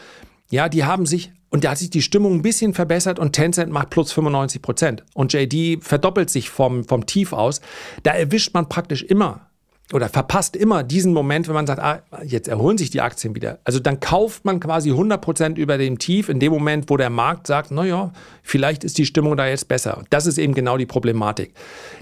ja, 0.51 0.69
die 0.69 0.83
haben 0.83 1.05
sich 1.05 1.31
und 1.49 1.63
da 1.63 1.71
hat 1.71 1.79
sich 1.79 1.89
die 1.89 2.01
Stimmung 2.01 2.35
ein 2.35 2.41
bisschen 2.41 2.73
verbessert 2.73 3.19
und 3.19 3.33
Tencent 3.33 3.71
macht 3.71 3.89
plus 3.89 4.11
95 4.13 4.61
Prozent. 4.61 5.03
Und 5.13 5.33
JD 5.33 5.83
verdoppelt 5.83 6.29
sich 6.29 6.49
vom, 6.49 6.85
vom 6.85 7.05
Tief 7.05 7.33
aus. 7.33 7.61
Da 8.03 8.11
erwischt 8.11 8.53
man 8.53 8.69
praktisch 8.69 9.03
immer 9.03 9.50
oder 9.93 10.09
verpasst 10.09 10.55
immer 10.55 10.83
diesen 10.83 11.13
Moment, 11.13 11.47
wenn 11.47 11.55
man 11.55 11.67
sagt, 11.67 11.81
ah, 11.81 12.01
jetzt 12.23 12.47
erholen 12.47 12.77
sich 12.77 12.89
die 12.89 13.01
Aktien 13.01 13.35
wieder. 13.35 13.59
Also 13.63 13.79
dann 13.79 13.99
kauft 13.99 14.45
man 14.45 14.59
quasi 14.59 14.91
100% 14.91 15.57
über 15.57 15.77
dem 15.77 15.99
Tief 15.99 16.29
in 16.29 16.39
dem 16.39 16.51
Moment, 16.51 16.89
wo 16.89 16.97
der 16.97 17.09
Markt 17.09 17.47
sagt, 17.47 17.71
naja, 17.71 18.11
vielleicht 18.43 18.83
ist 18.83 18.97
die 18.97 19.05
Stimmung 19.05 19.37
da 19.37 19.47
jetzt 19.47 19.67
besser. 19.67 20.03
Das 20.09 20.25
ist 20.25 20.37
eben 20.37 20.53
genau 20.53 20.77
die 20.77 20.85
Problematik. 20.85 21.53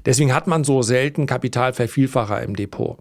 Deswegen 0.06 0.34
hat 0.34 0.48
man 0.48 0.64
so 0.64 0.82
selten 0.82 1.26
Kapitalvervielfacher 1.26 2.42
im 2.42 2.56
Depot, 2.56 2.98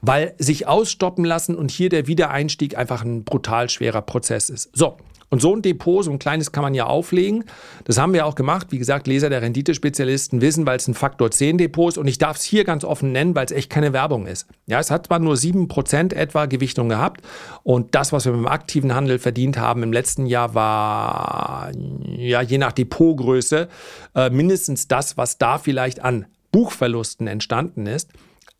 weil 0.00 0.34
sich 0.38 0.66
ausstoppen 0.66 1.24
lassen 1.24 1.54
und 1.54 1.70
hier 1.70 1.88
der 1.88 2.06
Wiedereinstieg 2.06 2.76
einfach 2.76 3.04
ein 3.04 3.24
brutal 3.24 3.68
schwerer 3.70 4.02
Prozess 4.02 4.50
ist. 4.50 4.70
So, 4.76 4.96
und 5.28 5.42
so 5.42 5.54
ein 5.54 5.62
Depot, 5.62 6.04
so 6.04 6.10
ein 6.10 6.18
kleines 6.18 6.52
kann 6.52 6.62
man 6.62 6.74
ja 6.74 6.86
auflegen. 6.86 7.44
Das 7.84 7.98
haben 7.98 8.12
wir 8.12 8.26
auch 8.26 8.36
gemacht. 8.36 8.68
Wie 8.70 8.78
gesagt, 8.78 9.06
Leser 9.06 9.28
der 9.28 9.42
Renditespezialisten 9.42 10.40
wissen, 10.40 10.66
weil 10.66 10.76
es 10.76 10.86
ein 10.86 10.94
Faktor 10.94 11.30
10 11.30 11.58
Depot 11.58 11.88
ist. 11.88 11.98
Und 11.98 12.06
ich 12.06 12.18
darf 12.18 12.36
es 12.36 12.44
hier 12.44 12.64
ganz 12.64 12.84
offen 12.84 13.12
nennen, 13.12 13.34
weil 13.34 13.46
es 13.46 13.52
echt 13.52 13.68
keine 13.68 13.92
Werbung 13.92 14.26
ist. 14.26 14.46
Ja, 14.66 14.78
es 14.78 14.90
hat 14.90 15.06
zwar 15.06 15.18
nur 15.18 15.34
7% 15.34 16.14
etwa 16.14 16.46
Gewichtung 16.46 16.88
gehabt. 16.88 17.22
Und 17.64 17.94
das, 17.94 18.12
was 18.12 18.24
wir 18.24 18.32
mit 18.32 18.42
dem 18.42 18.48
aktiven 18.48 18.94
Handel 18.94 19.18
verdient 19.18 19.58
haben 19.58 19.82
im 19.82 19.92
letzten 19.92 20.26
Jahr, 20.26 20.54
war 20.54 21.72
ja 22.16 22.42
je 22.42 22.58
nach 22.58 22.72
Depotgröße 22.72 23.68
äh, 24.14 24.30
mindestens 24.30 24.86
das, 24.86 25.16
was 25.16 25.38
da 25.38 25.58
vielleicht 25.58 26.02
an 26.02 26.26
Buchverlusten 26.52 27.26
entstanden 27.26 27.86
ist. 27.86 28.10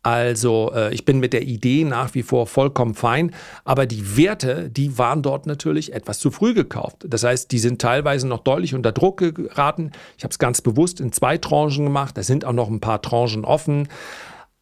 Also 0.03 0.71
äh, 0.73 0.93
ich 0.93 1.05
bin 1.05 1.19
mit 1.19 1.33
der 1.33 1.43
Idee 1.43 1.83
nach 1.83 2.13
wie 2.13 2.23
vor 2.23 2.47
vollkommen 2.47 2.95
fein, 2.95 3.33
aber 3.65 3.85
die 3.85 4.15
Werte, 4.15 4.69
die 4.69 4.97
waren 4.97 5.21
dort 5.21 5.45
natürlich 5.45 5.93
etwas 5.93 6.19
zu 6.19 6.31
früh 6.31 6.53
gekauft. 6.53 7.05
Das 7.07 7.23
heißt, 7.23 7.51
die 7.51 7.59
sind 7.59 7.81
teilweise 7.81 8.27
noch 8.27 8.39
deutlich 8.39 8.73
unter 8.73 8.91
Druck 8.91 9.17
geraten. 9.17 9.91
Ich 10.17 10.23
habe 10.23 10.31
es 10.31 10.39
ganz 10.39 10.61
bewusst 10.61 11.01
in 11.01 11.11
zwei 11.11 11.37
Tranchen 11.37 11.83
gemacht. 11.85 12.17
Da 12.17 12.23
sind 12.23 12.45
auch 12.45 12.53
noch 12.53 12.69
ein 12.69 12.79
paar 12.79 13.01
Tranchen 13.01 13.43
offen. 13.43 13.89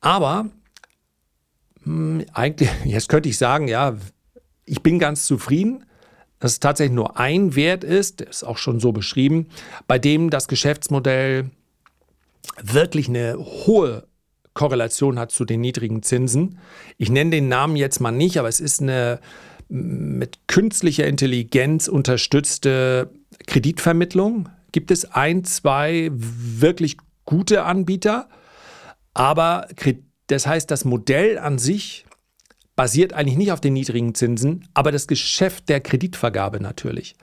Aber 0.01 0.49
hm, 1.83 2.25
eigentlich, 2.33 2.69
jetzt 2.85 3.09
könnte 3.09 3.29
ich 3.29 3.37
sagen, 3.37 3.67
ja, 3.67 3.95
ich 4.65 4.81
bin 4.81 4.99
ganz 4.99 5.25
zufrieden, 5.25 5.85
dass 6.39 6.53
es 6.53 6.59
tatsächlich 6.59 6.95
nur 6.95 7.19
ein 7.19 7.55
Wert 7.55 7.83
ist, 7.83 8.19
der 8.19 8.29
ist 8.29 8.43
auch 8.43 8.57
schon 8.57 8.79
so 8.79 8.91
beschrieben, 8.91 9.47
bei 9.87 9.99
dem 9.99 10.29
das 10.29 10.47
Geschäftsmodell 10.47 11.49
wirklich 12.61 13.07
eine 13.07 13.37
hohe 13.37 14.07
Korrelation 14.55 15.19
hat 15.19 15.31
zu 15.31 15.45
den 15.45 15.61
niedrigen 15.61 16.01
Zinsen. 16.01 16.57
Ich 16.97 17.11
nenne 17.11 17.29
den 17.29 17.47
Namen 17.47 17.75
jetzt 17.75 17.99
mal 17.99 18.11
nicht, 18.11 18.39
aber 18.39 18.47
es 18.47 18.59
ist 18.59 18.81
eine 18.81 19.19
mit 19.67 20.47
künstlicher 20.47 21.05
Intelligenz 21.05 21.87
unterstützte 21.87 23.11
Kreditvermittlung. 23.45 24.49
Gibt 24.71 24.91
es 24.91 25.05
ein, 25.11 25.43
zwei 25.43 26.09
wirklich 26.11 26.97
gute 27.25 27.63
Anbieter, 27.63 28.29
aber 29.13 29.67
das 30.27 30.47
heißt, 30.47 30.71
das 30.71 30.85
Modell 30.85 31.37
an 31.37 31.57
sich 31.57 32.05
basiert 32.75 33.13
eigentlich 33.13 33.37
nicht 33.37 33.51
auf 33.51 33.61
den 33.61 33.73
niedrigen 33.73 34.15
Zinsen, 34.15 34.67
aber 34.73 34.91
das 34.91 35.07
Geschäft 35.07 35.69
der 35.69 35.81
Kreditvergabe 35.81 36.59
natürlich. 36.59 37.15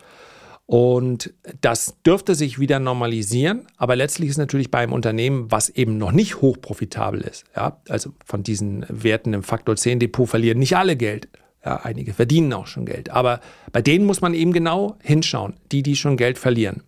Und 0.73 1.35
das 1.61 1.97
dürfte 2.03 2.35
sich 2.35 2.59
wieder 2.59 2.79
normalisieren, 2.79 3.67
aber 3.77 3.95
letztlich 3.95 4.31
ist 4.31 4.39
natürlich 4.39 4.71
bei 4.71 4.79
einem 4.79 4.95
Unternehmen, 4.95 5.51
was 5.51 5.69
eben 5.69 5.99
noch 5.99 6.13
nicht 6.13 6.41
hochprofitabel 6.41 7.21
ist, 7.21 7.45
ja, 7.55 7.77
also 7.91 8.15
von 8.25 8.43
diesen 8.43 8.87
Werten 8.89 9.35
im 9.35 9.43
Faktor 9.43 9.77
10 9.77 9.99
Depot 9.99 10.27
verlieren 10.27 10.59
nicht 10.59 10.75
alle 10.75 10.97
Geld. 10.97 11.29
Ja, 11.63 11.81
einige 11.83 12.15
verdienen 12.15 12.55
auch 12.55 12.67
schon 12.67 12.87
Geld, 12.87 13.11
aber 13.11 13.41
bei 13.71 13.83
denen 13.83 14.07
muss 14.07 14.23
man 14.23 14.33
eben 14.33 14.55
genau 14.55 14.97
hinschauen, 15.03 15.53
die, 15.73 15.83
die 15.83 15.95
schon 15.95 16.17
Geld 16.17 16.39
verlieren. 16.39 16.83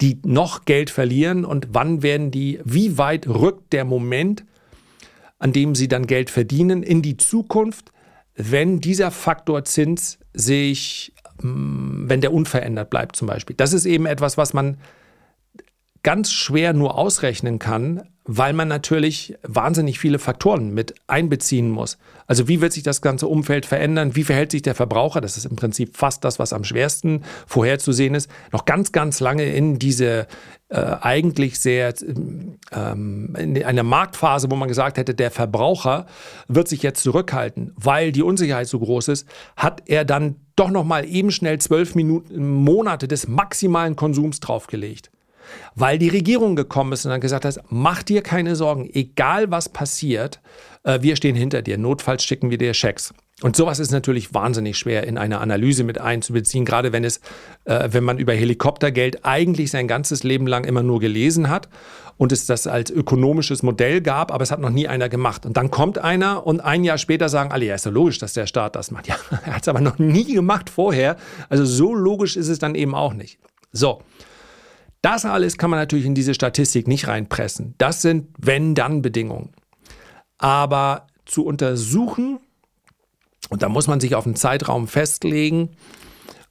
Die 0.00 0.18
noch 0.24 0.64
Geld 0.64 0.88
verlieren 0.88 1.44
und 1.44 1.68
wann 1.72 2.02
werden 2.02 2.30
die, 2.30 2.60
wie 2.64 2.96
weit 2.96 3.28
rückt 3.28 3.74
der 3.74 3.84
Moment, 3.84 4.42
an 5.38 5.52
dem 5.52 5.74
sie 5.74 5.86
dann 5.86 6.06
Geld 6.06 6.30
verdienen, 6.30 6.82
in 6.82 7.02
die 7.02 7.18
Zukunft, 7.18 7.92
wenn 8.36 8.80
dieser 8.80 9.10
Faktor 9.10 9.66
Zins 9.66 10.18
sich, 10.32 11.12
mm, 11.42 11.91
wenn 12.12 12.20
der 12.20 12.34
unverändert 12.34 12.90
bleibt 12.90 13.16
zum 13.16 13.26
Beispiel. 13.26 13.56
Das 13.56 13.72
ist 13.72 13.86
eben 13.86 14.04
etwas, 14.04 14.36
was 14.36 14.52
man 14.52 14.76
ganz 16.02 16.30
schwer 16.30 16.74
nur 16.74 16.98
ausrechnen 16.98 17.58
kann, 17.58 18.02
weil 18.24 18.52
man 18.52 18.68
natürlich 18.68 19.34
wahnsinnig 19.42 19.98
viele 19.98 20.18
Faktoren 20.18 20.72
mit 20.72 20.94
einbeziehen 21.06 21.68
muss. 21.68 21.98
Also 22.26 22.46
wie 22.46 22.60
wird 22.60 22.72
sich 22.72 22.84
das 22.84 23.02
ganze 23.02 23.26
Umfeld 23.26 23.66
verändern? 23.66 24.14
Wie 24.14 24.22
verhält 24.22 24.52
sich 24.52 24.62
der 24.62 24.74
Verbraucher? 24.74 25.20
Das 25.20 25.36
ist 25.36 25.44
im 25.44 25.56
Prinzip 25.56 25.96
fast 25.96 26.24
das, 26.24 26.38
was 26.38 26.52
am 26.52 26.62
schwersten 26.62 27.22
vorherzusehen 27.46 28.14
ist. 28.14 28.30
Noch 28.52 28.64
ganz, 28.64 28.92
ganz 28.92 29.18
lange 29.18 29.44
in 29.44 29.78
diese 29.78 30.28
äh, 30.68 30.96
eigentlich 31.00 31.58
sehr 31.58 31.94
ähm, 32.72 33.34
in 33.36 33.62
einer 33.64 33.82
Marktphase, 33.82 34.50
wo 34.50 34.56
man 34.56 34.68
gesagt 34.68 34.98
hätte, 34.98 35.14
der 35.14 35.30
Verbraucher 35.30 36.06
wird 36.46 36.68
sich 36.68 36.82
jetzt 36.82 37.02
zurückhalten, 37.02 37.72
weil 37.76 38.12
die 38.12 38.22
Unsicherheit 38.22 38.68
so 38.68 38.78
groß 38.78 39.08
ist, 39.08 39.28
hat 39.56 39.82
er 39.86 40.04
dann 40.04 40.36
doch 40.54 40.70
noch 40.70 40.84
mal 40.84 41.04
eben 41.04 41.30
schnell 41.30 41.58
zwölf 41.58 41.94
Minuten 41.94 42.62
Monate 42.62 43.08
des 43.08 43.26
maximalen 43.26 43.96
Konsums 43.96 44.40
draufgelegt 44.40 45.11
weil 45.74 45.98
die 45.98 46.08
Regierung 46.08 46.56
gekommen 46.56 46.92
ist 46.92 47.04
und 47.04 47.10
dann 47.10 47.20
gesagt 47.20 47.44
hat, 47.44 47.58
mach 47.70 48.02
dir 48.02 48.22
keine 48.22 48.56
Sorgen, 48.56 48.90
egal 48.92 49.50
was 49.50 49.68
passiert, 49.68 50.40
äh, 50.84 51.00
wir 51.02 51.16
stehen 51.16 51.36
hinter 51.36 51.62
dir, 51.62 51.78
notfalls 51.78 52.24
schicken 52.24 52.50
wir 52.50 52.58
dir 52.58 52.74
Schecks. 52.74 53.14
Und 53.42 53.56
sowas 53.56 53.80
ist 53.80 53.90
natürlich 53.90 54.34
wahnsinnig 54.34 54.78
schwer 54.78 55.04
in 55.04 55.18
eine 55.18 55.40
Analyse 55.40 55.82
mit 55.82 56.00
einzubeziehen, 56.00 56.64
gerade 56.64 56.92
wenn 56.92 57.02
es, 57.02 57.20
äh, 57.64 57.88
wenn 57.90 58.04
man 58.04 58.18
über 58.18 58.32
Helikoptergeld 58.32 59.24
eigentlich 59.24 59.70
sein 59.70 59.88
ganzes 59.88 60.22
Leben 60.22 60.46
lang 60.46 60.64
immer 60.64 60.82
nur 60.82 61.00
gelesen 61.00 61.48
hat 61.48 61.68
und 62.18 62.30
es 62.30 62.46
das 62.46 62.68
als 62.68 62.90
ökonomisches 62.90 63.64
Modell 63.64 64.00
gab, 64.00 64.32
aber 64.32 64.42
es 64.42 64.52
hat 64.52 64.60
noch 64.60 64.70
nie 64.70 64.86
einer 64.86 65.08
gemacht. 65.08 65.44
Und 65.44 65.56
dann 65.56 65.72
kommt 65.72 65.98
einer 65.98 66.46
und 66.46 66.60
ein 66.60 66.84
Jahr 66.84 66.98
später 66.98 67.28
sagen 67.28 67.50
alle, 67.50 67.64
ja, 67.64 67.74
ist 67.74 67.84
ja 67.84 67.90
logisch, 67.90 68.18
dass 68.18 68.32
der 68.32 68.46
Staat 68.46 68.76
das 68.76 68.92
macht. 68.92 69.08
Ja, 69.08 69.16
er 69.44 69.56
hat 69.56 69.62
es 69.62 69.68
aber 69.68 69.80
noch 69.80 69.98
nie 69.98 70.32
gemacht 70.32 70.70
vorher. 70.70 71.16
Also 71.48 71.64
so 71.64 71.94
logisch 71.94 72.36
ist 72.36 72.48
es 72.48 72.60
dann 72.60 72.76
eben 72.76 72.94
auch 72.94 73.14
nicht. 73.14 73.38
So. 73.72 74.02
Das 75.02 75.24
alles 75.24 75.58
kann 75.58 75.70
man 75.70 75.80
natürlich 75.80 76.06
in 76.06 76.14
diese 76.14 76.32
Statistik 76.32 76.86
nicht 76.86 77.08
reinpressen. 77.08 77.74
Das 77.78 78.02
sind 78.02 78.28
Wenn-Dann-Bedingungen. 78.38 79.50
Aber 80.38 81.08
zu 81.26 81.44
untersuchen, 81.44 82.38
und 83.50 83.62
da 83.62 83.68
muss 83.68 83.88
man 83.88 84.00
sich 84.00 84.14
auf 84.14 84.26
einen 84.26 84.36
Zeitraum 84.36 84.86
festlegen, 84.86 85.70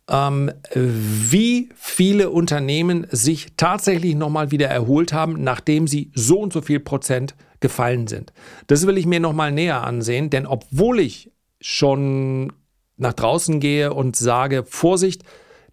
ähm, 0.09 0.51
wie 0.73 1.69
viele 1.75 2.29
Unternehmen 2.29 3.07
sich 3.09 3.53
tatsächlich 3.55 4.15
nochmal 4.15 4.51
wieder 4.51 4.67
erholt 4.67 5.13
haben, 5.13 5.41
nachdem 5.41 5.87
sie 5.87 6.11
so 6.13 6.39
und 6.39 6.51
so 6.51 6.61
viel 6.61 6.81
Prozent 6.81 7.35
gefallen 7.61 8.07
sind. 8.07 8.33
Das 8.67 8.85
will 8.85 8.97
ich 8.97 9.05
mir 9.05 9.19
nochmal 9.21 9.51
näher 9.51 9.83
ansehen, 9.83 10.29
denn 10.29 10.45
obwohl 10.45 10.99
ich 10.99 11.31
schon 11.61 12.51
nach 12.97 13.13
draußen 13.13 13.59
gehe 13.59 13.93
und 13.93 14.15
sage, 14.15 14.63
Vorsicht, 14.65 15.23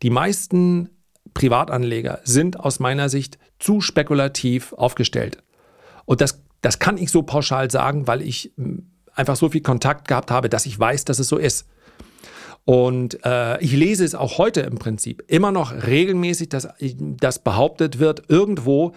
die 0.03 0.11
meisten 0.11 0.91
Privatanleger 1.39 2.19
sind 2.25 2.59
aus 2.59 2.81
meiner 2.81 3.09
Sicht 3.09 3.39
zu 3.61 3.81
spekulativ 3.81 4.73
aufgestellt. 4.73 5.39
Und 6.05 6.21
das, 6.21 6.43
das 6.63 6.81
kann 6.81 6.99
ich 6.99 7.13
so 7.13 7.23
pauschal 7.23 7.71
sagen, 7.71 8.09
weil 8.09 8.23
ich 8.23 8.51
hm, 8.57 8.91
einfach 9.15 9.37
so 9.37 9.49
viel 9.49 9.61
Kontakt 9.61 10.09
gehabt 10.09 10.33
habe, 10.33 10.49
dass 10.49 10.67
ich 10.67 10.77
weiß, 10.79 11.05
dass 11.05 11.21
es 11.21 11.29
so 11.29 11.37
ist. 11.37 11.69
Und 12.65 13.25
äh, 13.25 13.63
ich 13.63 13.73
lese 13.73 14.05
es 14.05 14.17
auch 14.17 14.39
heute 14.39 14.63
im 14.63 14.81
Prinzip 14.81 15.23
immer 15.29 15.53
noch 15.53 15.73
regelmäßig, 15.87 16.49
dass, 16.49 16.69
dass 16.99 17.39
behauptet 17.39 18.01
wird, 18.01 18.25
irgendwo 18.29 18.95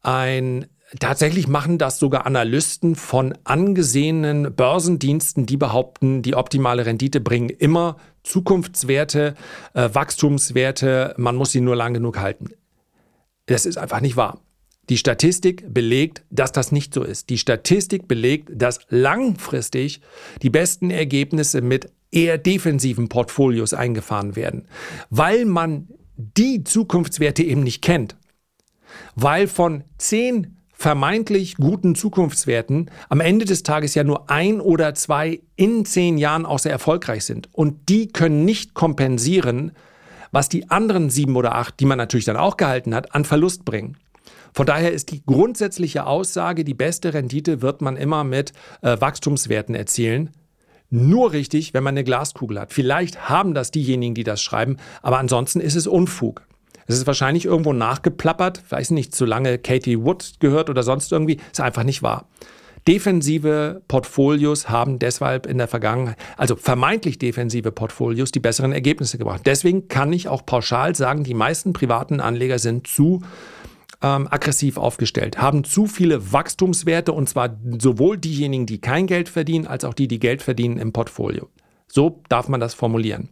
ein 0.00 0.66
Tatsächlich 1.00 1.48
machen 1.48 1.76
das 1.76 1.98
sogar 1.98 2.24
Analysten 2.24 2.96
von 2.96 3.34
angesehenen 3.44 4.54
Börsendiensten, 4.54 5.44
die 5.44 5.58
behaupten, 5.58 6.22
die 6.22 6.34
optimale 6.34 6.86
Rendite 6.86 7.20
bringen 7.20 7.50
immer 7.50 7.98
Zukunftswerte, 8.28 9.34
äh, 9.74 9.88
Wachstumswerte, 9.92 11.14
man 11.16 11.36
muss 11.36 11.52
sie 11.52 11.62
nur 11.62 11.76
lang 11.76 11.94
genug 11.94 12.18
halten. 12.18 12.50
Das 13.46 13.64
ist 13.64 13.78
einfach 13.78 14.00
nicht 14.00 14.16
wahr. 14.16 14.42
Die 14.90 14.98
Statistik 14.98 15.72
belegt, 15.72 16.22
dass 16.30 16.52
das 16.52 16.70
nicht 16.70 16.92
so 16.92 17.02
ist. 17.02 17.30
Die 17.30 17.38
Statistik 17.38 18.06
belegt, 18.06 18.50
dass 18.54 18.80
langfristig 18.88 20.02
die 20.42 20.50
besten 20.50 20.90
Ergebnisse 20.90 21.62
mit 21.62 21.90
eher 22.10 22.38
defensiven 22.38 23.08
Portfolios 23.08 23.74
eingefahren 23.74 24.36
werden, 24.36 24.66
weil 25.10 25.44
man 25.44 25.88
die 26.16 26.64
Zukunftswerte 26.64 27.42
eben 27.42 27.62
nicht 27.62 27.82
kennt. 27.82 28.16
Weil 29.14 29.46
von 29.46 29.84
zehn 29.98 30.57
vermeintlich 30.78 31.56
guten 31.56 31.96
Zukunftswerten 31.96 32.88
am 33.08 33.20
Ende 33.20 33.44
des 33.44 33.64
Tages 33.64 33.96
ja 33.96 34.04
nur 34.04 34.30
ein 34.30 34.60
oder 34.60 34.94
zwei 34.94 35.40
in 35.56 35.84
zehn 35.84 36.18
Jahren 36.18 36.46
auch 36.46 36.60
sehr 36.60 36.70
erfolgreich 36.70 37.24
sind. 37.24 37.48
Und 37.52 37.88
die 37.88 38.06
können 38.06 38.44
nicht 38.44 38.74
kompensieren, 38.74 39.72
was 40.30 40.48
die 40.48 40.70
anderen 40.70 41.10
sieben 41.10 41.34
oder 41.34 41.56
acht, 41.56 41.80
die 41.80 41.84
man 41.84 41.98
natürlich 41.98 42.26
dann 42.26 42.36
auch 42.36 42.56
gehalten 42.56 42.94
hat, 42.94 43.12
an 43.12 43.24
Verlust 43.24 43.64
bringen. 43.64 43.96
Von 44.54 44.66
daher 44.66 44.92
ist 44.92 45.10
die 45.10 45.24
grundsätzliche 45.26 46.06
Aussage, 46.06 46.62
die 46.62 46.74
beste 46.74 47.12
Rendite 47.12 47.60
wird 47.60 47.82
man 47.82 47.96
immer 47.96 48.22
mit 48.22 48.52
äh, 48.80 49.00
Wachstumswerten 49.00 49.74
erzielen. 49.74 50.30
Nur 50.90 51.32
richtig, 51.32 51.74
wenn 51.74 51.82
man 51.82 51.94
eine 51.94 52.04
Glaskugel 52.04 52.60
hat. 52.60 52.72
Vielleicht 52.72 53.28
haben 53.28 53.52
das 53.52 53.72
diejenigen, 53.72 54.14
die 54.14 54.24
das 54.24 54.40
schreiben, 54.40 54.76
aber 55.02 55.18
ansonsten 55.18 55.60
ist 55.60 55.74
es 55.74 55.88
Unfug. 55.88 56.46
Es 56.88 56.96
ist 56.96 57.06
wahrscheinlich 57.06 57.44
irgendwo 57.44 57.72
nachgeplappert, 57.72 58.62
weiß 58.70 58.90
nicht, 58.90 59.14
zu 59.14 59.26
lange 59.26 59.58
Katie 59.58 60.02
Wood 60.02 60.40
gehört 60.40 60.70
oder 60.70 60.82
sonst 60.82 61.12
irgendwie, 61.12 61.36
ist 61.52 61.60
einfach 61.60 61.84
nicht 61.84 62.02
wahr. 62.02 62.26
Defensive 62.88 63.82
Portfolios 63.86 64.70
haben 64.70 64.98
deshalb 64.98 65.44
in 65.44 65.58
der 65.58 65.68
Vergangenheit, 65.68 66.16
also 66.38 66.56
vermeintlich 66.56 67.18
defensive 67.18 67.70
Portfolios, 67.70 68.32
die 68.32 68.40
besseren 68.40 68.72
Ergebnisse 68.72 69.18
gebracht. 69.18 69.42
Deswegen 69.44 69.88
kann 69.88 70.12
ich 70.14 70.28
auch 70.28 70.46
pauschal 70.46 70.94
sagen, 70.94 71.24
die 71.24 71.34
meisten 71.34 71.74
privaten 71.74 72.20
Anleger 72.20 72.58
sind 72.58 72.86
zu 72.86 73.20
ähm, 74.00 74.26
aggressiv 74.30 74.78
aufgestellt, 74.78 75.36
haben 75.36 75.64
zu 75.64 75.86
viele 75.86 76.32
Wachstumswerte 76.32 77.12
und 77.12 77.28
zwar 77.28 77.58
sowohl 77.78 78.16
diejenigen, 78.16 78.64
die 78.64 78.80
kein 78.80 79.06
Geld 79.06 79.28
verdienen, 79.28 79.66
als 79.66 79.84
auch 79.84 79.92
die, 79.92 80.08
die 80.08 80.20
Geld 80.20 80.40
verdienen 80.40 80.78
im 80.78 80.94
Portfolio. 80.94 81.50
So 81.86 82.22
darf 82.30 82.48
man 82.48 82.60
das 82.60 82.72
formulieren. 82.72 83.28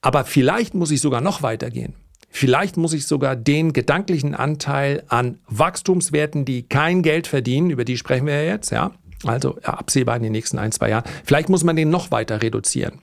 Aber 0.00 0.24
vielleicht 0.24 0.74
muss 0.74 0.90
ich 0.90 1.00
sogar 1.00 1.20
noch 1.20 1.42
weitergehen. 1.42 1.94
Vielleicht 2.28 2.76
muss 2.76 2.92
ich 2.92 3.06
sogar 3.06 3.36
den 3.36 3.72
gedanklichen 3.72 4.34
Anteil 4.34 5.02
an 5.08 5.38
Wachstumswerten, 5.48 6.44
die 6.44 6.62
kein 6.62 7.02
Geld 7.02 7.26
verdienen, 7.26 7.70
über 7.70 7.84
die 7.84 7.96
sprechen 7.96 8.26
wir 8.26 8.42
ja 8.42 8.52
jetzt, 8.52 8.70
ja, 8.70 8.92
also 9.24 9.58
absehbar 9.62 10.16
in 10.16 10.22
den 10.22 10.32
nächsten 10.32 10.58
ein, 10.58 10.72
zwei 10.72 10.90
Jahren, 10.90 11.04
vielleicht 11.24 11.48
muss 11.48 11.64
man 11.64 11.76
den 11.76 11.90
noch 11.90 12.10
weiter 12.10 12.42
reduzieren. 12.42 13.00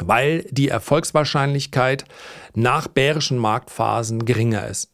Weil 0.00 0.44
die 0.50 0.68
Erfolgswahrscheinlichkeit 0.68 2.04
nach 2.54 2.86
bärischen 2.86 3.38
Marktphasen 3.38 4.24
geringer 4.24 4.66
ist. 4.68 4.92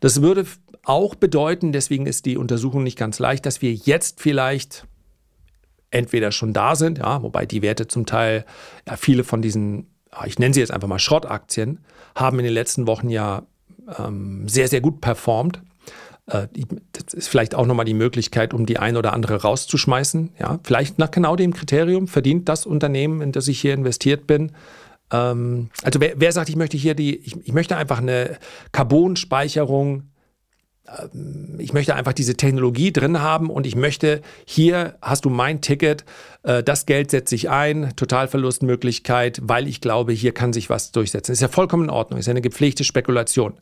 Das 0.00 0.22
würde 0.22 0.46
auch 0.84 1.14
bedeuten, 1.14 1.72
deswegen 1.72 2.06
ist 2.06 2.26
die 2.26 2.36
Untersuchung 2.36 2.82
nicht 2.82 2.98
ganz 2.98 3.18
leicht, 3.18 3.46
dass 3.46 3.62
wir 3.62 3.72
jetzt 3.72 4.20
vielleicht 4.20 4.86
entweder 5.90 6.32
schon 6.32 6.52
da 6.52 6.74
sind, 6.74 6.98
ja, 6.98 7.22
wobei 7.22 7.46
die 7.46 7.62
Werte 7.62 7.86
zum 7.86 8.04
Teil, 8.06 8.44
ja, 8.86 8.96
viele 8.96 9.22
von 9.22 9.40
diesen 9.40 9.93
ich 10.26 10.38
nenne 10.38 10.54
sie 10.54 10.60
jetzt 10.60 10.72
einfach 10.72 10.88
mal 10.88 10.98
Schrottaktien, 10.98 11.80
haben 12.14 12.38
in 12.38 12.44
den 12.44 12.54
letzten 12.54 12.86
Wochen 12.86 13.08
ja 13.08 13.42
ähm, 13.98 14.48
sehr, 14.48 14.68
sehr 14.68 14.80
gut 14.80 15.00
performt. 15.00 15.60
Äh, 16.26 16.48
das 16.92 17.14
ist 17.14 17.28
vielleicht 17.28 17.54
auch 17.54 17.66
nochmal 17.66 17.84
die 17.84 17.94
Möglichkeit, 17.94 18.54
um 18.54 18.66
die 18.66 18.78
ein 18.78 18.96
oder 18.96 19.12
andere 19.12 19.42
rauszuschmeißen. 19.42 20.30
Ja, 20.38 20.58
vielleicht 20.62 20.98
nach 20.98 21.10
genau 21.10 21.36
dem 21.36 21.52
Kriterium 21.52 22.08
verdient 22.08 22.48
das 22.48 22.66
Unternehmen, 22.66 23.20
in 23.20 23.32
das 23.32 23.48
ich 23.48 23.60
hier 23.60 23.74
investiert 23.74 24.26
bin. 24.26 24.52
Ähm, 25.12 25.70
also 25.82 26.00
wer, 26.00 26.14
wer, 26.16 26.32
sagt, 26.32 26.48
ich 26.48 26.56
möchte 26.56 26.76
hier 26.76 26.94
die, 26.94 27.16
ich, 27.16 27.36
ich 27.44 27.52
möchte 27.52 27.76
einfach 27.76 27.98
eine 27.98 28.38
Carbonspeicherung 28.72 30.04
ich 31.58 31.72
möchte 31.72 31.94
einfach 31.94 32.12
diese 32.12 32.36
Technologie 32.36 32.92
drin 32.92 33.20
haben 33.22 33.48
und 33.48 33.66
ich 33.66 33.74
möchte, 33.74 34.20
hier 34.44 34.96
hast 35.00 35.24
du 35.24 35.30
mein 35.30 35.60
Ticket, 35.62 36.04
äh, 36.42 36.62
das 36.62 36.84
Geld 36.84 37.10
setze 37.10 37.34
ich 37.34 37.48
ein, 37.48 37.94
Totalverlustmöglichkeit, 37.96 39.40
weil 39.42 39.66
ich 39.66 39.80
glaube, 39.80 40.12
hier 40.12 40.32
kann 40.32 40.52
sich 40.52 40.68
was 40.68 40.92
durchsetzen. 40.92 41.32
Ist 41.32 41.40
ja 41.40 41.48
vollkommen 41.48 41.84
in 41.84 41.90
Ordnung, 41.90 42.20
ist 42.20 42.26
ja 42.26 42.32
eine 42.32 42.42
gepflegte 42.42 42.84
Spekulation. 42.84 43.54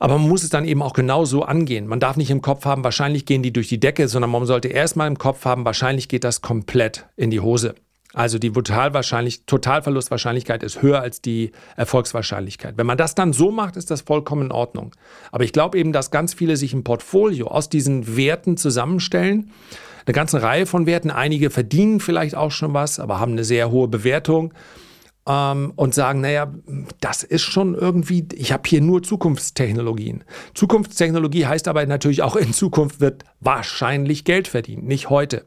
Aber 0.00 0.18
man 0.18 0.28
muss 0.28 0.44
es 0.44 0.50
dann 0.50 0.64
eben 0.64 0.82
auch 0.82 0.92
genauso 0.92 1.42
angehen. 1.42 1.86
Man 1.86 2.00
darf 2.00 2.16
nicht 2.16 2.30
im 2.30 2.42
Kopf 2.42 2.64
haben, 2.64 2.84
wahrscheinlich 2.84 3.26
gehen 3.26 3.42
die 3.42 3.52
durch 3.52 3.68
die 3.68 3.80
Decke, 3.80 4.08
sondern 4.08 4.30
man 4.30 4.46
sollte 4.46 4.68
erstmal 4.68 5.08
im 5.08 5.18
Kopf 5.18 5.44
haben, 5.44 5.64
wahrscheinlich 5.64 6.08
geht 6.08 6.24
das 6.24 6.40
komplett 6.40 7.06
in 7.16 7.30
die 7.30 7.40
Hose. 7.40 7.74
Also 8.14 8.38
die 8.38 8.50
Totalverlustwahrscheinlichkeit 8.50 10.62
ist 10.62 10.80
höher 10.80 11.00
als 11.00 11.20
die 11.20 11.52
Erfolgswahrscheinlichkeit. 11.76 12.78
Wenn 12.78 12.86
man 12.86 12.96
das 12.96 13.14
dann 13.14 13.34
so 13.34 13.50
macht, 13.50 13.76
ist 13.76 13.90
das 13.90 14.00
vollkommen 14.00 14.46
in 14.46 14.52
Ordnung. 14.52 14.94
Aber 15.30 15.44
ich 15.44 15.52
glaube 15.52 15.78
eben, 15.78 15.92
dass 15.92 16.10
ganz 16.10 16.32
viele 16.32 16.56
sich 16.56 16.72
ein 16.72 16.84
Portfolio 16.84 17.48
aus 17.48 17.68
diesen 17.68 18.16
Werten 18.16 18.56
zusammenstellen. 18.56 19.50
Eine 20.06 20.14
ganze 20.14 20.40
Reihe 20.40 20.64
von 20.64 20.86
Werten. 20.86 21.10
Einige 21.10 21.50
verdienen 21.50 22.00
vielleicht 22.00 22.34
auch 22.34 22.50
schon 22.50 22.72
was, 22.72 22.98
aber 22.98 23.20
haben 23.20 23.32
eine 23.32 23.44
sehr 23.44 23.70
hohe 23.70 23.88
Bewertung 23.88 24.54
ähm, 25.26 25.74
und 25.76 25.94
sagen, 25.94 26.22
naja, 26.22 26.50
das 27.00 27.22
ist 27.22 27.42
schon 27.42 27.74
irgendwie, 27.74 28.26
ich 28.34 28.52
habe 28.52 28.62
hier 28.66 28.80
nur 28.80 29.02
Zukunftstechnologien. 29.02 30.24
Zukunftstechnologie 30.54 31.44
heißt 31.44 31.68
aber 31.68 31.84
natürlich 31.84 32.22
auch, 32.22 32.36
in 32.36 32.54
Zukunft 32.54 33.00
wird 33.00 33.24
wahrscheinlich 33.40 34.24
Geld 34.24 34.48
verdient, 34.48 34.86
nicht 34.86 35.10
heute. 35.10 35.44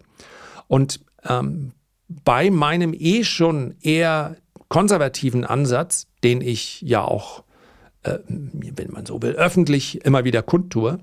Und 0.67 1.00
ähm, 1.28 1.71
bei 2.24 2.50
meinem 2.50 2.93
eh 2.93 3.24
schon 3.24 3.76
eher 3.82 4.38
konservativen 4.69 5.43
Ansatz, 5.43 6.08
den 6.24 6.41
ich 6.41 6.82
ja 6.82 7.04
auch, 7.04 7.43
äh, 8.04 8.19
wenn 8.28 8.91
man 8.91 9.06
so 9.06 9.21
will, 9.21 9.32
öffentlich 9.32 10.06
immer 10.06 10.24
wieder 10.24 10.41
kundtue, 10.41 11.00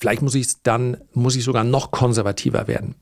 Vielleicht 0.00 0.22
muss 0.22 0.34
ich 0.34 0.46
es 0.46 0.62
dann, 0.62 0.98
muss 1.12 1.36
ich 1.36 1.44
sogar 1.44 1.64
noch 1.64 1.90
konservativer 1.90 2.68
werden. 2.68 2.94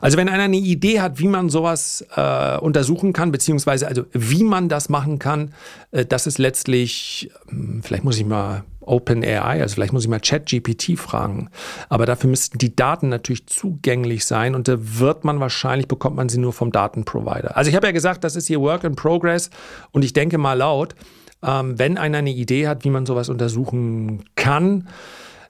Also 0.00 0.16
wenn 0.16 0.28
einer 0.28 0.44
eine 0.44 0.56
Idee 0.56 1.00
hat, 1.00 1.18
wie 1.18 1.28
man 1.28 1.48
sowas 1.48 2.06
äh, 2.14 2.58
untersuchen 2.58 3.12
kann, 3.12 3.32
beziehungsweise 3.32 3.88
also 3.88 4.04
wie 4.12 4.44
man 4.44 4.68
das 4.68 4.88
machen 4.88 5.18
kann, 5.18 5.52
äh, 5.90 6.04
das 6.04 6.26
ist 6.26 6.38
letztlich, 6.38 7.30
äh, 7.48 7.82
vielleicht 7.82 8.04
muss 8.04 8.18
ich 8.18 8.26
mal 8.26 8.64
OpenAI, 8.86 9.60
also 9.60 9.74
vielleicht 9.74 9.92
muss 9.92 10.04
ich 10.04 10.08
mal 10.08 10.20
ChatGPT 10.20 10.96
fragen. 10.96 11.50
Aber 11.88 12.06
dafür 12.06 12.30
müssten 12.30 12.58
die 12.58 12.74
Daten 12.74 13.08
natürlich 13.08 13.46
zugänglich 13.46 14.24
sein 14.24 14.54
und 14.54 14.68
da 14.68 14.76
wird 14.78 15.24
man 15.24 15.40
wahrscheinlich, 15.40 15.88
bekommt 15.88 16.16
man 16.16 16.28
sie 16.28 16.38
nur 16.38 16.52
vom 16.52 16.72
Datenprovider. 16.72 17.56
Also 17.56 17.68
ich 17.68 17.76
habe 17.76 17.86
ja 17.86 17.92
gesagt, 17.92 18.24
das 18.24 18.36
ist 18.36 18.46
hier 18.46 18.60
Work 18.60 18.84
in 18.84 18.94
Progress 18.94 19.50
und 19.90 20.04
ich 20.04 20.12
denke 20.12 20.38
mal 20.38 20.54
laut, 20.54 20.94
ähm, 21.42 21.78
wenn 21.78 21.98
einer 21.98 22.18
eine 22.18 22.30
Idee 22.30 22.68
hat, 22.68 22.84
wie 22.84 22.90
man 22.90 23.06
sowas 23.06 23.28
untersuchen 23.28 24.24
kann, 24.36 24.88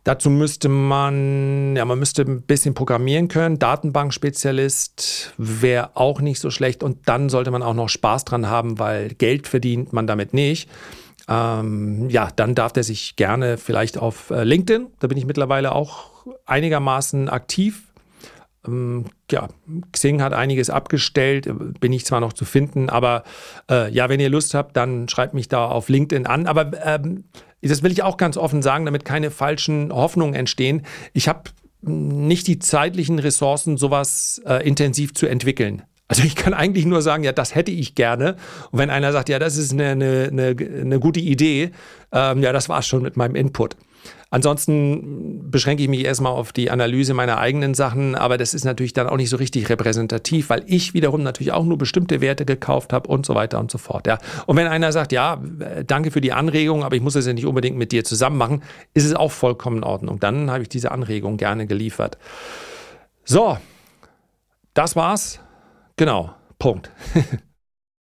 Dazu 0.07 0.31
müsste 0.31 0.69
man, 0.69 1.75
ja, 1.75 1.85
man 1.85 1.99
müsste 1.99 2.23
ein 2.23 2.43
bisschen 2.43 2.75
programmieren 2.75 3.27
können. 3.27 3.59
Datenbankspezialist 3.59 5.35
wäre 5.37 5.97
auch 5.97 6.21
nicht 6.21 6.39
so 6.39 6.51
schlecht. 6.51 6.85
Und 6.85 7.09
dann 7.09 7.29
sollte 7.29 7.51
man 7.51 7.65
auch 7.65 7.75
noch 7.75 7.89
Spaß 7.89 8.25
dran 8.25 8.49
haben, 8.49 8.79
weil 8.79 9.09
Geld 9.15 9.49
verdient 9.49 9.93
man 9.93 10.07
damit 10.07 10.33
nicht. 10.33 10.71
Ähm, 11.29 12.09
ja, 12.09 12.29
dann 12.37 12.55
darf 12.55 12.73
der 12.73 12.85
sich 12.85 13.17
gerne 13.17 13.59
vielleicht 13.59 13.99
auf 13.99 14.31
äh, 14.31 14.45
LinkedIn, 14.45 14.87
da 15.01 15.09
bin 15.09 15.19
ich 15.19 15.27
mittlerweile 15.27 15.73
auch 15.73 16.11
einigermaßen 16.45 17.29
aktiv. 17.29 17.83
Ähm, 18.65 19.07
ja, 19.33 19.49
Xing 19.91 20.23
hat 20.23 20.35
einiges 20.35 20.71
abgestellt, 20.71 21.49
bin 21.81 21.93
ich 21.93 22.07
zwar 22.07 22.21
noch 22.21 22.33
zu 22.33 22.45
finden, 22.45 22.91
aber 22.91 23.25
äh, 23.69 23.91
ja, 23.93 24.09
wenn 24.09 24.21
ihr 24.21 24.31
Lust 24.31 24.55
habt, 24.55 24.77
dann 24.77 25.09
schreibt 25.09 25.35
mich 25.35 25.49
da 25.49 25.67
auf 25.67 25.89
LinkedIn 25.89 26.27
an. 26.27 26.47
Aber 26.47 26.71
ähm, 26.85 27.25
das 27.63 27.83
will 27.83 27.93
ich 27.93 28.03
auch 28.03 28.17
ganz 28.17 28.37
offen 28.37 28.63
sagen, 28.63 28.85
damit 28.85 29.05
keine 29.05 29.31
falschen 29.31 29.93
Hoffnungen 29.93 30.35
entstehen. 30.35 30.83
Ich 31.13 31.29
habe 31.29 31.51
nicht 31.83 32.47
die 32.47 32.59
zeitlichen 32.59 33.19
Ressourcen, 33.19 33.77
sowas 33.77 34.41
äh, 34.47 34.67
intensiv 34.67 35.15
zu 35.15 35.27
entwickeln. 35.27 35.83
Also 36.09 36.23
ich 36.23 36.37
kann 36.37 36.55
eigentlich 36.55 36.87
nur 36.87 37.03
sagen, 37.03 37.25
ja, 37.25 37.33
das 37.33 37.55
hätte 37.55 37.73
ich 37.73 37.95
gerne. 37.95 38.37
Und 38.71 38.79
wenn 38.79 38.91
einer 38.91 39.13
sagt, 39.13 39.29
ja, 39.29 39.39
das 39.39 39.57
ist 39.57 39.73
eine, 39.73 39.91
eine, 39.91 40.57
eine, 40.57 41.01
gute 41.01 41.19
Idee, 41.19 41.73
ähm, 42.13 42.43
ja, 42.43 42.53
das 42.53 42.69
war 42.69 42.79
es 42.79 42.87
schon 42.87 43.03
mit 43.03 43.17
meinem 43.17 43.35
Input. 43.35 43.77
Ansonsten 44.31 45.51
beschränke 45.51 45.85
ich 45.85 45.89
mich 45.89 46.05
erstmal 46.05 46.33
auf 46.33 46.53
die 46.53 46.71
Analyse 46.71 47.15
meiner 47.15 47.39
eigenen 47.39 47.75
Sachen, 47.75 48.17
aber 48.17 48.39
das 48.39 48.55
ist 48.55 48.65
natürlich 48.65 48.93
dann 48.93 49.09
auch 49.09 49.17
nicht 49.17 49.31
so 49.31 49.37
richtig 49.37 49.69
repräsentativ, 49.69 50.51
weil 50.51 50.65
ich 50.67 50.95
wiederum 50.95 51.23
natürlich 51.23 51.53
auch 51.53 51.65
nur 51.65 51.79
bestimmte 51.79 52.21
Werte 52.21 52.45
gekauft 52.45 52.93
habe 52.93 53.09
und 53.09 53.25
so 53.25 53.37
weiter 53.37 53.61
und 53.61 53.71
so 53.71 53.79
fort. 53.79 54.09
Ja. 54.09 54.19
Und 54.47 54.57
wenn 54.57 54.67
einer 54.67 54.91
sagt, 54.91 55.13
ja, 55.13 55.41
danke 55.87 56.11
für 56.11 56.21
die 56.21 56.33
Anregung, 56.33 56.83
aber 56.83 56.97
ich 56.97 57.03
muss 57.03 57.15
das 57.15 57.27
ja 57.27 57.33
nicht 57.35 57.47
unbedingt 57.47 57.77
mit 57.77 57.93
dir 57.93 58.03
zusammen 58.03 58.37
machen, 58.37 58.63
ist 58.95 59.05
es 59.05 59.15
auch 59.15 59.31
vollkommen 59.31 59.79
in 59.79 59.85
Ordnung. 59.85 60.19
Dann 60.19 60.51
habe 60.51 60.63
ich 60.63 60.69
diese 60.69 60.91
Anregung 60.91 61.37
gerne 61.37 61.69
geliefert. 61.69 62.19
So, 63.25 63.59
das 64.75 64.97
war's. 64.97 65.39
Genau, 65.97 66.35
Punkt. 66.59 66.91